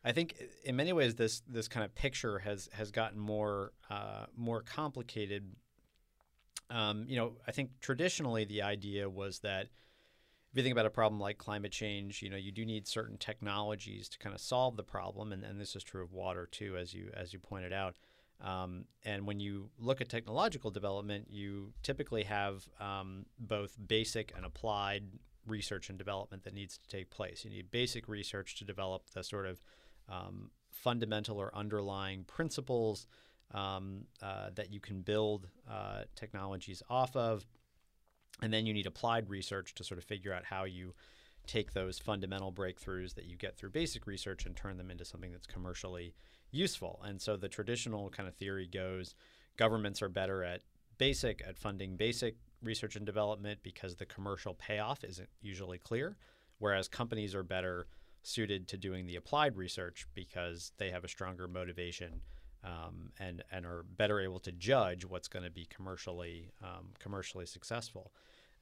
I 0.05 0.13
think 0.13 0.35
in 0.65 0.77
many 0.77 0.93
ways 0.93 1.15
this 1.15 1.43
this 1.47 1.69
kind 1.69 1.85
of 1.85 1.95
picture 1.95 2.39
has 2.41 2.69
has 2.73 2.91
gotten 2.91 3.19
more 3.19 3.73
uh, 3.91 4.27
more 4.37 4.63
complicated 4.63 5.45
um, 6.71 7.05
you 7.09 7.17
know, 7.17 7.33
I 7.47 7.53
think 7.53 7.81
traditionally 7.81 8.45
the 8.45 8.63
idea 8.63 9.11
was 9.11 9.41
that 9.41 9.67
if 9.67 10.57
you 10.57 10.63
think 10.63 10.73
about 10.73 10.87
a 10.87 10.91
problem 10.91 11.21
like 11.21 11.39
climate 11.39 11.73
change, 11.73 12.23
you 12.23 12.31
know, 12.31 12.37
you 12.37 12.53
do 12.53 12.65
need 12.65 12.87
certain 12.87 13.19
technologies 13.19 14.09
to 14.09 14.19
kind 14.19 14.35
of 14.35 14.41
solve 14.41 14.77
the 14.77 14.83
problem, 14.83 15.33
and, 15.33 15.45
and 15.45 15.61
this 15.61 15.77
is 15.77 15.83
true 15.83 16.03
of 16.03 16.13
water 16.13 16.49
too, 16.51 16.77
as 16.77 16.95
you 16.95 17.11
as 17.15 17.33
you 17.33 17.39
pointed 17.39 17.73
out. 17.73 17.97
Um, 18.41 18.87
and 19.05 19.27
when 19.27 19.39
you 19.39 19.69
look 19.79 20.01
at 20.01 20.09
technological 20.09 20.71
development, 20.71 21.27
you 21.29 21.73
typically 21.83 22.23
have 22.23 22.67
um, 22.81 23.27
both 23.39 23.77
basic 23.87 24.33
and 24.35 24.47
applied 24.47 25.05
research 25.47 25.89
and 25.89 25.99
development 25.99 26.45
that 26.45 26.55
needs 26.55 26.79
to 26.79 26.89
take 26.89 27.11
place. 27.11 27.45
You 27.45 27.51
need 27.51 27.71
basic 27.71 28.09
research 28.09 28.57
to 28.57 28.65
develop 28.65 29.11
the 29.11 29.23
sort 29.23 29.47
of 29.47 29.61
um, 30.11 30.51
fundamental 30.71 31.39
or 31.39 31.55
underlying 31.55 32.25
principles 32.25 33.07
um, 33.53 34.05
uh, 34.23 34.51
that 34.55 34.73
you 34.73 34.81
can 34.81 35.03
build 35.03 35.49
uh, 35.71 36.03
technologies 36.15 36.83
off 36.89 37.15
of. 37.17 37.47
And 38.43 38.53
then 38.53 38.67
you 38.67 38.73
need 38.73 38.87
applied 38.87 39.29
research 39.29 39.75
to 39.75 39.85
sort 39.85 39.99
of 39.99 40.05
figure 40.05 40.33
out 40.33 40.45
how 40.45 40.65
you 40.65 40.95
take 41.47 41.73
those 41.73 41.99
fundamental 41.99 42.53
breakthroughs 42.53 43.15
that 43.15 43.25
you 43.25 43.37
get 43.37 43.57
through 43.57 43.71
basic 43.71 44.07
research 44.07 44.47
and 44.47 44.57
turn 44.57 44.77
them 44.77 44.91
into 44.91 45.05
something 45.05 45.33
that's 45.33 45.47
commercially 45.47 46.15
useful. 46.51 47.01
And 47.05 47.21
so 47.21 47.37
the 47.37 47.49
traditional 47.49 48.09
kind 48.11 48.29
of 48.29 48.35
theory 48.35 48.67
goes 48.67 49.15
governments 49.57 50.01
are 50.01 50.09
better 50.09 50.43
at 50.43 50.63
basic, 50.97 51.43
at 51.47 51.59
funding 51.59 51.97
basic 51.97 52.37
research 52.63 52.97
and 52.97 53.05
development 53.05 53.59
because 53.63 53.97
the 53.97 54.07
commercial 54.07 54.55
payoff 54.55 55.03
isn't 55.05 55.29
usually 55.41 55.79
clear, 55.79 56.17
whereas 56.59 56.89
companies 56.89 57.35
are 57.35 57.43
better 57.43 57.87
suited 58.23 58.69
to 58.69 58.77
doing 58.77 59.07
the 59.07 59.17
applied 59.17 59.57
research 59.57 60.07
because 60.15 60.73
they 60.79 60.91
have 60.91 61.05
a 61.05 61.09
stronger 61.09 61.49
motivation 61.49 62.21
um, 62.63 63.13
and 63.19 63.43
and 63.51 63.65
are 63.65 63.85
better 63.97 64.21
able 64.21 64.39
to 64.41 64.53
judge 64.53 65.05
what's 65.05 65.29
going 65.29 65.45
to 65.45 65.51
be 65.51 65.67
commercially 65.67 66.51
um, 66.63 66.89
commercially 66.99 67.47
successful. 67.47 68.13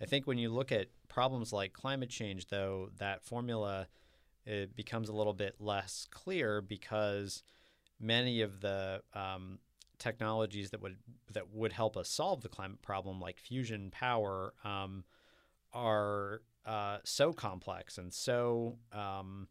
I 0.01 0.05
think 0.05 0.27
when 0.27 0.39
you 0.39 0.51
look 0.51 0.71
at 0.71 0.89
problems 1.09 1.53
like 1.53 1.73
climate 1.73 2.11
change, 2.11 2.47
though, 2.47 2.91
that 2.99 3.25
formula 3.25 3.89
it 4.49 4.75
becomes 4.75 5.11
a 5.11 5.13
little 5.13 5.35
bit 5.35 5.57
less 5.61 6.07
clear 6.11 6.63
because 6.63 7.43
many 8.01 8.41
of 8.41 8.61
the 8.61 9.03
um, 9.13 9.59
technologies 9.99 10.71
that 10.71 10.81
would 10.81 10.97
that 11.33 11.53
would 11.53 11.73
help 11.73 11.97
us 11.97 12.09
solve 12.09 12.41
the 12.41 12.49
climate 12.49 12.81
problem, 12.81 13.21
like 13.21 13.39
fusion 13.39 13.91
power, 13.91 14.55
um, 14.65 15.05
are 15.75 16.41
uh, 16.69 16.99
so 17.03 17.33
complex 17.33 17.97
and 17.97 18.13
so 18.13 18.77
um, 18.93 19.49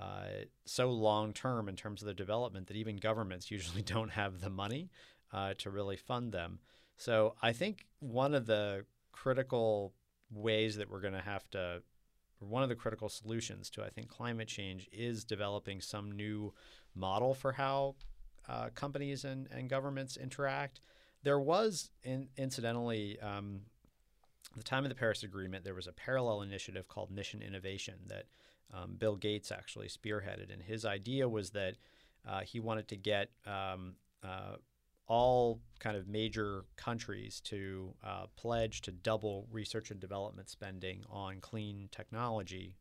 uh, 0.00 0.44
so 0.64 0.90
long 0.90 1.32
term 1.32 1.68
in 1.68 1.74
terms 1.74 2.00
of 2.00 2.06
the 2.06 2.14
development 2.14 2.68
that 2.68 2.76
even 2.76 2.96
governments 2.96 3.50
usually 3.50 3.82
don't 3.82 4.10
have 4.10 4.40
the 4.40 4.50
money 4.50 4.88
uh, 5.32 5.54
to 5.58 5.68
really 5.68 5.96
fund 5.96 6.32
them. 6.32 6.60
So 6.96 7.34
I 7.42 7.52
think 7.52 7.86
one 7.98 8.34
of 8.34 8.46
the 8.46 8.84
critical 9.10 9.92
ways 10.30 10.76
that 10.76 10.88
we're 10.88 11.00
going 11.00 11.14
to 11.14 11.20
have 11.20 11.50
to, 11.50 11.82
one 12.38 12.62
of 12.62 12.68
the 12.68 12.76
critical 12.76 13.08
solutions 13.08 13.68
to 13.70 13.82
I 13.82 13.88
think 13.88 14.08
climate 14.08 14.46
change 14.46 14.88
is 14.92 15.24
developing 15.24 15.80
some 15.80 16.12
new 16.12 16.54
model 16.94 17.34
for 17.34 17.50
how 17.52 17.96
uh, 18.48 18.68
companies 18.76 19.24
and, 19.24 19.48
and 19.50 19.68
governments 19.68 20.16
interact. 20.16 20.80
There 21.24 21.40
was, 21.40 21.90
in, 22.04 22.28
incidentally, 22.36 23.18
um, 23.20 23.62
at 24.52 24.58
the 24.58 24.62
time 24.62 24.84
of 24.84 24.88
the 24.88 24.94
Paris 24.94 25.22
Agreement, 25.22 25.64
there 25.64 25.74
was 25.74 25.86
a 25.86 25.92
parallel 25.92 26.42
initiative 26.42 26.88
called 26.88 27.10
Mission 27.10 27.42
Innovation 27.42 27.94
that 28.06 28.26
um, 28.72 28.94
Bill 28.98 29.16
Gates 29.16 29.50
actually 29.52 29.88
spearheaded. 29.88 30.52
And 30.52 30.62
his 30.62 30.84
idea 30.84 31.28
was 31.28 31.50
that 31.50 31.76
uh, 32.26 32.40
he 32.40 32.60
wanted 32.60 32.88
to 32.88 32.96
get 32.96 33.30
um, 33.46 33.94
uh, 34.22 34.56
all 35.06 35.60
kind 35.80 35.96
of 35.96 36.08
major 36.08 36.64
countries 36.76 37.40
to 37.40 37.94
uh, 38.02 38.26
pledge 38.36 38.80
to 38.82 38.92
double 38.92 39.46
research 39.50 39.90
and 39.90 40.00
development 40.00 40.48
spending 40.48 41.04
on 41.10 41.40
clean 41.40 41.88
technology, 41.90 42.76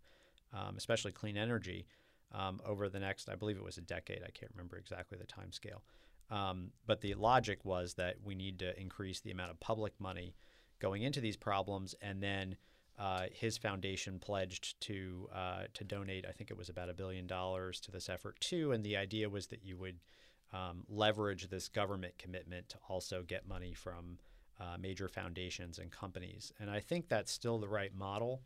um, 0.54 0.76
especially 0.78 1.12
clean 1.12 1.38
energy, 1.38 1.86
um, 2.32 2.60
over 2.66 2.90
the 2.90 3.00
next, 3.00 3.30
I 3.30 3.36
believe 3.36 3.58
it 3.58 3.64
was 3.64 3.78
a 3.78 3.82
decade. 3.82 4.24
I 4.24 4.32
can't 4.32 4.52
remember 4.56 4.78
exactly 4.78 5.18
the 5.18 5.26
time 5.26 5.52
scale. 5.52 5.84
Um, 6.32 6.72
but 6.88 7.02
the 7.02 7.14
logic 7.16 7.64
was 7.64 7.96
that 7.96 8.16
we 8.24 8.34
need 8.34 8.60
to 8.60 8.80
increase 8.80 9.20
the 9.20 9.32
amount 9.32 9.52
of 9.52 9.60
public 9.60 9.94
money 10.00 10.34
going 10.80 11.04
into 11.04 11.22
these 11.22 11.38
problems, 11.38 11.96
and 12.02 12.22
then 12.22 12.56
uh, 13.00 13.26
his 13.32 13.58
foundation 13.58 14.20
pledged 14.20 14.80
to 14.82 15.28
uh, 15.34 15.64
to 15.74 15.84
donate. 15.84 16.26
I 16.28 16.32
think 16.32 16.52
it 16.52 16.58
was 16.58 16.70
about 16.70 16.90
a 16.90 16.94
billion 16.94 17.26
dollars 17.26 17.80
to 17.82 17.92
this 17.92 18.10
effort 18.10 18.40
too. 18.40 18.72
And 18.72 18.84
the 18.84 18.98
idea 18.98 19.30
was 19.30 19.48
that 19.48 19.64
you 19.64 19.78
would 19.78 20.00
um, 20.54 20.84
leverage 20.88 21.50
this 21.50 21.68
government 21.68 22.18
commitment 22.18 22.70
to 22.70 22.78
also 22.88 23.24
get 23.24 23.48
money 23.48 23.74
from 23.74 24.20
uh, 24.60 24.78
major 24.80 25.08
foundations 25.08 25.80
and 25.80 25.92
companies. 25.92 26.54
And 26.60 26.70
I 26.70 26.80
think 26.80 27.10
that's 27.10 27.32
still 27.32 27.58
the 27.58 27.68
right 27.68 27.94
model. 27.96 28.44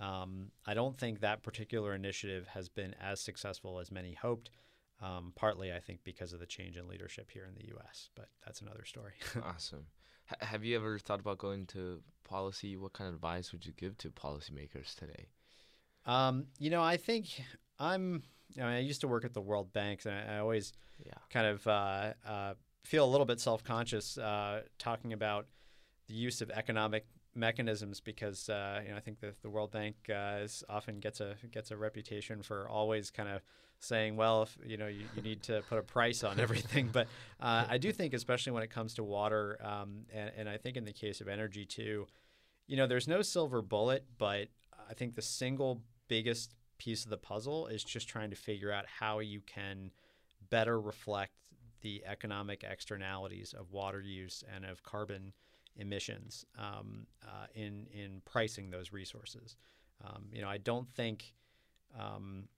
Um, 0.00 0.50
I 0.66 0.74
don't 0.74 0.96
think 0.96 1.20
that 1.20 1.44
particular 1.44 1.94
initiative 1.94 2.48
has 2.48 2.68
been 2.68 2.94
as 3.00 3.20
successful 3.20 3.78
as 3.78 3.92
many 3.92 4.14
hoped. 4.14 4.50
Um, 5.00 5.32
partly, 5.36 5.72
I 5.72 5.78
think, 5.78 6.00
because 6.02 6.32
of 6.32 6.40
the 6.40 6.46
change 6.46 6.76
in 6.76 6.88
leadership 6.88 7.30
here 7.30 7.44
in 7.46 7.54
the 7.54 7.68
U.S., 7.68 8.10
but 8.14 8.28
that's 8.44 8.60
another 8.60 8.84
story. 8.84 9.12
awesome. 9.44 9.86
H- 10.30 10.48
have 10.48 10.64
you 10.64 10.76
ever 10.76 10.98
thought 10.98 11.20
about 11.20 11.38
going 11.38 11.66
to 11.66 12.00
policy? 12.24 12.76
What 12.76 12.92
kind 12.92 13.08
of 13.08 13.14
advice 13.14 13.52
would 13.52 13.66
you 13.66 13.72
give 13.72 13.96
to 13.98 14.10
policymakers 14.10 14.94
today? 14.94 15.26
Um, 16.06 16.46
you 16.58 16.70
know, 16.70 16.82
I 16.82 16.96
think 16.96 17.42
I'm. 17.78 18.22
I, 18.56 18.60
mean, 18.60 18.70
I 18.70 18.80
used 18.80 19.00
to 19.00 19.08
work 19.08 19.24
at 19.24 19.32
the 19.32 19.40
World 19.40 19.72
Bank, 19.72 20.02
and 20.04 20.14
I, 20.14 20.36
I 20.36 20.38
always 20.38 20.72
yeah. 21.04 21.14
kind 21.30 21.46
of 21.46 21.66
uh, 21.66 22.12
uh, 22.26 22.54
feel 22.84 23.04
a 23.04 23.10
little 23.10 23.26
bit 23.26 23.40
self-conscious 23.40 24.18
uh, 24.18 24.62
talking 24.78 25.12
about 25.12 25.46
the 26.06 26.14
use 26.14 26.40
of 26.40 26.50
economic 26.50 27.06
mechanisms 27.34 28.00
because 28.00 28.48
uh, 28.48 28.80
you 28.84 28.90
know 28.90 28.96
I 28.96 29.00
think 29.00 29.20
the, 29.20 29.34
the 29.42 29.50
World 29.50 29.70
Bank 29.70 29.96
uh, 30.08 30.38
is 30.42 30.64
often 30.68 31.00
gets 31.00 31.20
a 31.20 31.36
gets 31.52 31.70
a 31.70 31.76
reputation 31.76 32.42
for 32.42 32.68
always 32.68 33.10
kind 33.10 33.28
of 33.28 33.42
saying, 33.80 34.16
well, 34.16 34.42
if 34.42 34.56
you 34.64 34.76
know 34.76 34.86
you, 34.86 35.04
you 35.16 35.22
need 35.22 35.42
to 35.44 35.62
put 35.68 35.78
a 35.78 35.82
price 35.82 36.24
on 36.24 36.40
everything. 36.40 36.88
but 36.92 37.06
uh, 37.40 37.66
I 37.68 37.78
do 37.78 37.92
think, 37.92 38.14
especially 38.14 38.52
when 38.52 38.62
it 38.62 38.70
comes 38.70 38.94
to 38.94 39.04
water, 39.04 39.58
um, 39.62 40.06
and, 40.12 40.30
and 40.36 40.48
I 40.48 40.56
think 40.56 40.76
in 40.76 40.84
the 40.84 40.92
case 40.92 41.20
of 41.20 41.28
energy 41.28 41.64
too, 41.64 42.06
you 42.66 42.76
know, 42.76 42.86
there's 42.86 43.08
no 43.08 43.22
silver 43.22 43.62
bullet, 43.62 44.04
but 44.18 44.48
I 44.88 44.94
think 44.94 45.14
the 45.14 45.22
single 45.22 45.82
biggest 46.08 46.54
piece 46.78 47.04
of 47.04 47.10
the 47.10 47.16
puzzle 47.16 47.66
is 47.66 47.84
just 47.84 48.08
trying 48.08 48.30
to 48.30 48.36
figure 48.36 48.72
out 48.72 48.84
how 48.86 49.20
you 49.20 49.40
can 49.46 49.90
better 50.50 50.80
reflect 50.80 51.32
the 51.82 52.02
economic 52.06 52.64
externalities 52.68 53.54
of 53.58 53.70
water 53.70 54.00
use 54.00 54.42
and 54.54 54.64
of 54.64 54.82
carbon 54.82 55.32
emissions 55.76 56.44
um, 56.58 57.06
uh, 57.22 57.46
in 57.54 57.86
in 57.92 58.22
pricing 58.24 58.70
those 58.70 58.92
resources. 58.92 59.56
Um, 60.04 60.26
you 60.32 60.42
know, 60.42 60.48
I 60.48 60.58
don't 60.58 60.88
think 60.90 61.34
um, 61.98 62.48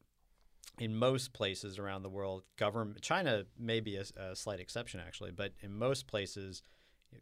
in 0.78 0.94
most 0.94 1.32
places 1.32 1.78
around 1.78 2.02
the 2.02 2.08
world, 2.08 2.42
government 2.56 3.00
China 3.00 3.44
may 3.58 3.80
be 3.80 3.96
a, 3.96 4.04
a, 4.16 4.36
slight 4.36 4.60
exception 4.60 5.00
actually, 5.04 5.30
but 5.30 5.52
in 5.60 5.72
most 5.72 6.06
places, 6.06 6.62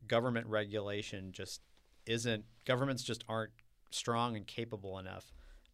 government 0.06 0.46
regulation 0.46 1.32
just 1.32 1.60
isn't. 2.06 2.44
Governments 2.64 3.02
just 3.02 3.24
aren't 3.28 3.52
strong 3.90 4.36
and 4.36 4.46
capable 4.46 4.98
enough 4.98 5.32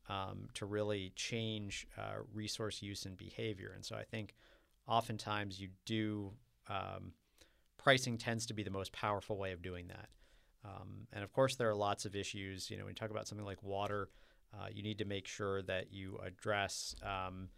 um, 0.09 0.49
to 0.55 0.67
really 0.67 1.13
change 1.17 1.87
uh, 1.97 2.23
resource 2.35 2.83
use 2.83 3.07
and 3.07 3.17
behavior. 3.17 3.73
And 3.75 3.85
so 3.85 3.97
I 3.97 4.05
think 4.05 4.35
oftentimes 4.87 5.61
you 5.61 5.69
do 5.87 6.33
um, 6.69 7.13
pricing 7.83 8.19
tends 8.19 8.45
to 8.47 8.55
be 8.55 8.63
the 8.63 8.71
most 8.71 8.93
powerful 8.93 9.39
way 9.39 9.53
of 9.53 9.63
doing 9.63 9.89
that. 9.89 10.09
Um, 10.65 11.07
and 11.13 11.25
of 11.25 11.33
course, 11.33 11.57
there 11.57 11.71
are 11.71 11.75
lots 11.75 12.05
of 12.05 12.15
issues. 12.15 12.71
You 12.71 12.77
know, 12.77 12.85
when 12.85 12.91
you 12.91 12.95
talk 12.95 13.11
about 13.11 13.27
something 13.27 13.47
like 13.47 13.63
water, 13.63 14.11
uh, 14.53 14.67
you 14.71 14.83
need 14.83 14.99
to 14.99 15.07
make 15.07 15.27
sure 15.27 15.63
that 15.63 15.91
you 15.91 16.19
address 16.23 16.95
um, 17.03 17.49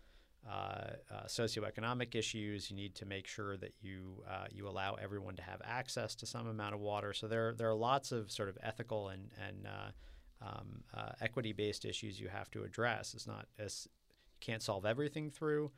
uh, 0.49 0.91
uh, 1.11 1.25
socioeconomic 1.27 2.15
issues. 2.15 2.71
You 2.71 2.77
need 2.77 2.95
to 2.97 3.05
make 3.05 3.27
sure 3.27 3.57
that 3.57 3.73
you 3.81 4.23
uh, 4.31 4.47
you 4.51 4.69
allow 4.69 4.95
everyone 4.95 5.35
to 5.37 5.43
have 5.43 5.61
access 5.65 6.15
to 6.17 6.27
some 6.27 6.47
amount 6.47 6.75
of 6.75 6.81
water. 6.81 7.13
So 7.13 7.27
there 7.27 7.55
there 7.55 7.69
are 7.69 7.75
lots 7.75 8.13
of 8.13 8.31
sort 8.31 8.49
of 8.49 8.57
ethical 8.63 9.09
and 9.09 9.31
and 9.45 9.67
uh, 9.67 10.47
um, 10.47 10.85
uh, 10.95 11.13
equity 11.21 11.53
based 11.53 11.85
issues 11.85 12.21
you 12.21 12.29
have 12.29 12.49
to 12.53 12.63
address. 12.63 13.15
It's 13.15 13.27
not 13.27 13.47
as 13.59 13.89
you 14.35 14.39
can't 14.41 14.63
solve 14.63 14.87
everything 14.87 15.31
through 15.31 15.73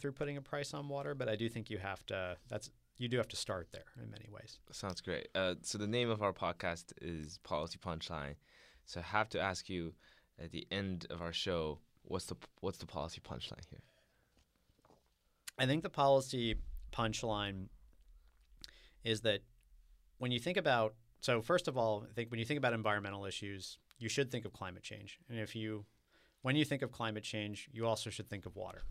through 0.00 0.12
putting 0.12 0.38
a 0.38 0.42
price 0.42 0.72
on 0.72 0.88
water, 0.88 1.14
but 1.14 1.28
I 1.28 1.36
do 1.36 1.50
think 1.50 1.68
you 1.68 1.76
have 1.76 2.04
to. 2.06 2.38
That's 2.48 2.70
you 2.98 3.08
do 3.08 3.16
have 3.18 3.28
to 3.28 3.36
start 3.36 3.68
there 3.72 3.84
in 4.02 4.10
many 4.10 4.26
ways. 4.30 4.58
Sounds 4.72 5.00
great. 5.00 5.28
Uh, 5.34 5.54
so 5.62 5.78
the 5.78 5.86
name 5.86 6.10
of 6.10 6.22
our 6.22 6.32
podcast 6.32 6.92
is 7.00 7.38
Policy 7.44 7.78
Punchline. 7.78 8.34
So 8.84 9.00
I 9.00 9.02
have 9.02 9.28
to 9.30 9.40
ask 9.40 9.68
you 9.68 9.94
at 10.38 10.50
the 10.50 10.66
end 10.70 11.06
of 11.10 11.20
our 11.20 11.32
show, 11.32 11.80
what's 12.02 12.26
the 12.26 12.36
what's 12.60 12.78
the 12.78 12.86
policy 12.86 13.20
punchline 13.20 13.66
here? 13.68 13.82
I 15.58 15.66
think 15.66 15.82
the 15.82 15.90
policy 15.90 16.56
punchline 16.92 17.68
is 19.04 19.22
that 19.22 19.40
when 20.18 20.30
you 20.30 20.38
think 20.38 20.56
about 20.56 20.94
so 21.20 21.42
first 21.42 21.68
of 21.68 21.76
all, 21.76 22.06
I 22.08 22.12
think 22.14 22.30
when 22.30 22.38
you 22.38 22.46
think 22.46 22.58
about 22.58 22.72
environmental 22.72 23.24
issues, 23.24 23.78
you 23.98 24.08
should 24.08 24.30
think 24.30 24.44
of 24.44 24.52
climate 24.52 24.82
change. 24.82 25.18
And 25.28 25.38
if 25.38 25.56
you 25.56 25.84
when 26.42 26.56
you 26.56 26.64
think 26.64 26.82
of 26.82 26.92
climate 26.92 27.24
change, 27.24 27.68
you 27.72 27.86
also 27.86 28.10
should 28.10 28.28
think 28.28 28.46
of 28.46 28.54
water. 28.54 28.82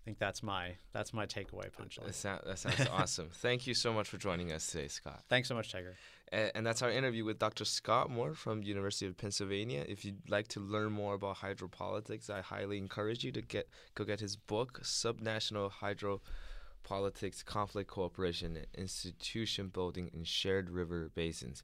I 0.00 0.04
think 0.04 0.18
that's 0.18 0.42
my 0.42 0.76
that's 0.92 1.12
my 1.12 1.26
takeaway 1.26 1.70
punchline. 1.70 2.06
That, 2.06 2.14
sound, 2.14 2.40
that 2.46 2.58
sounds 2.58 2.88
awesome. 2.92 3.28
Thank 3.32 3.66
you 3.66 3.74
so 3.74 3.92
much 3.92 4.08
for 4.08 4.16
joining 4.16 4.50
us 4.50 4.66
today, 4.66 4.88
Scott. 4.88 5.22
Thanks 5.28 5.48
so 5.48 5.54
much, 5.54 5.70
Tiger. 5.70 5.94
And, 6.32 6.50
and 6.54 6.66
that's 6.66 6.80
our 6.80 6.90
interview 6.90 7.24
with 7.24 7.38
Dr. 7.38 7.66
Scott 7.66 8.08
Moore 8.08 8.34
from 8.34 8.62
University 8.62 9.06
of 9.06 9.18
Pennsylvania. 9.18 9.84
If 9.86 10.04
you'd 10.04 10.30
like 10.30 10.48
to 10.48 10.60
learn 10.60 10.92
more 10.92 11.14
about 11.14 11.36
hydropolitics, 11.36 12.30
I 12.30 12.40
highly 12.40 12.78
encourage 12.78 13.24
you 13.24 13.32
to 13.32 13.42
get 13.42 13.68
go 13.94 14.04
get 14.04 14.20
his 14.20 14.36
book, 14.36 14.80
Subnational 14.82 15.70
Hydropolitics: 15.70 17.44
conflict 17.44 17.90
cooperation, 17.90 18.56
and 18.56 18.66
institution 18.74 19.68
building 19.68 20.10
in 20.14 20.24
shared 20.24 20.70
river 20.70 21.10
basins. 21.14 21.62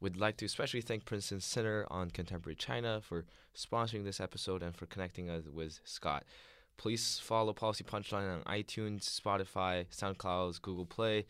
We'd 0.00 0.16
like 0.16 0.36
to 0.38 0.46
especially 0.46 0.80
thank 0.80 1.04
Princeton 1.04 1.40
Center 1.40 1.86
on 1.90 2.10
Contemporary 2.10 2.54
China 2.56 3.00
for 3.00 3.24
sponsoring 3.56 4.04
this 4.04 4.20
episode 4.20 4.62
and 4.62 4.74
for 4.74 4.86
connecting 4.86 5.28
us 5.28 5.44
with 5.52 5.80
Scott. 5.84 6.24
Please 6.78 7.20
follow 7.22 7.52
Policy 7.52 7.84
Punchline 7.84 8.32
on 8.32 8.42
iTunes, 8.44 9.20
Spotify, 9.20 9.84
SoundCloud, 9.88 10.62
Google 10.62 10.86
Play, 10.86 11.26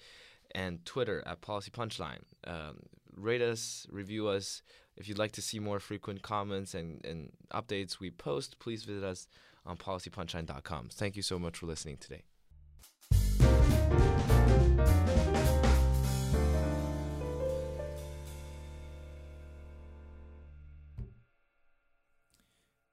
and 0.55 0.85
Twitter 0.85 1.23
at 1.27 1.41
Policy 1.41 1.71
Punchline. 1.71 2.21
Um, 2.47 2.79
rate 3.17 3.43
us, 3.43 3.87
review 3.91 4.29
us. 4.29 4.63
If 4.97 5.09
you'd 5.09 5.19
like 5.19 5.33
to 5.33 5.43
see 5.43 5.59
more 5.59 5.81
frequent 5.81 6.23
comments 6.23 6.75
and, 6.75 7.05
and 7.05 7.33
updates 7.53 7.99
we 7.99 8.11
post, 8.11 8.59
please 8.59 8.85
visit 8.85 9.03
us 9.03 9.27
on 9.65 9.77
policypunchline.com. 9.77 10.91
Thank 10.93 11.17
you 11.17 11.23
so 11.23 11.39
much 11.39 11.59
for 11.59 11.67
listening 11.67 11.97
today. 11.97 12.25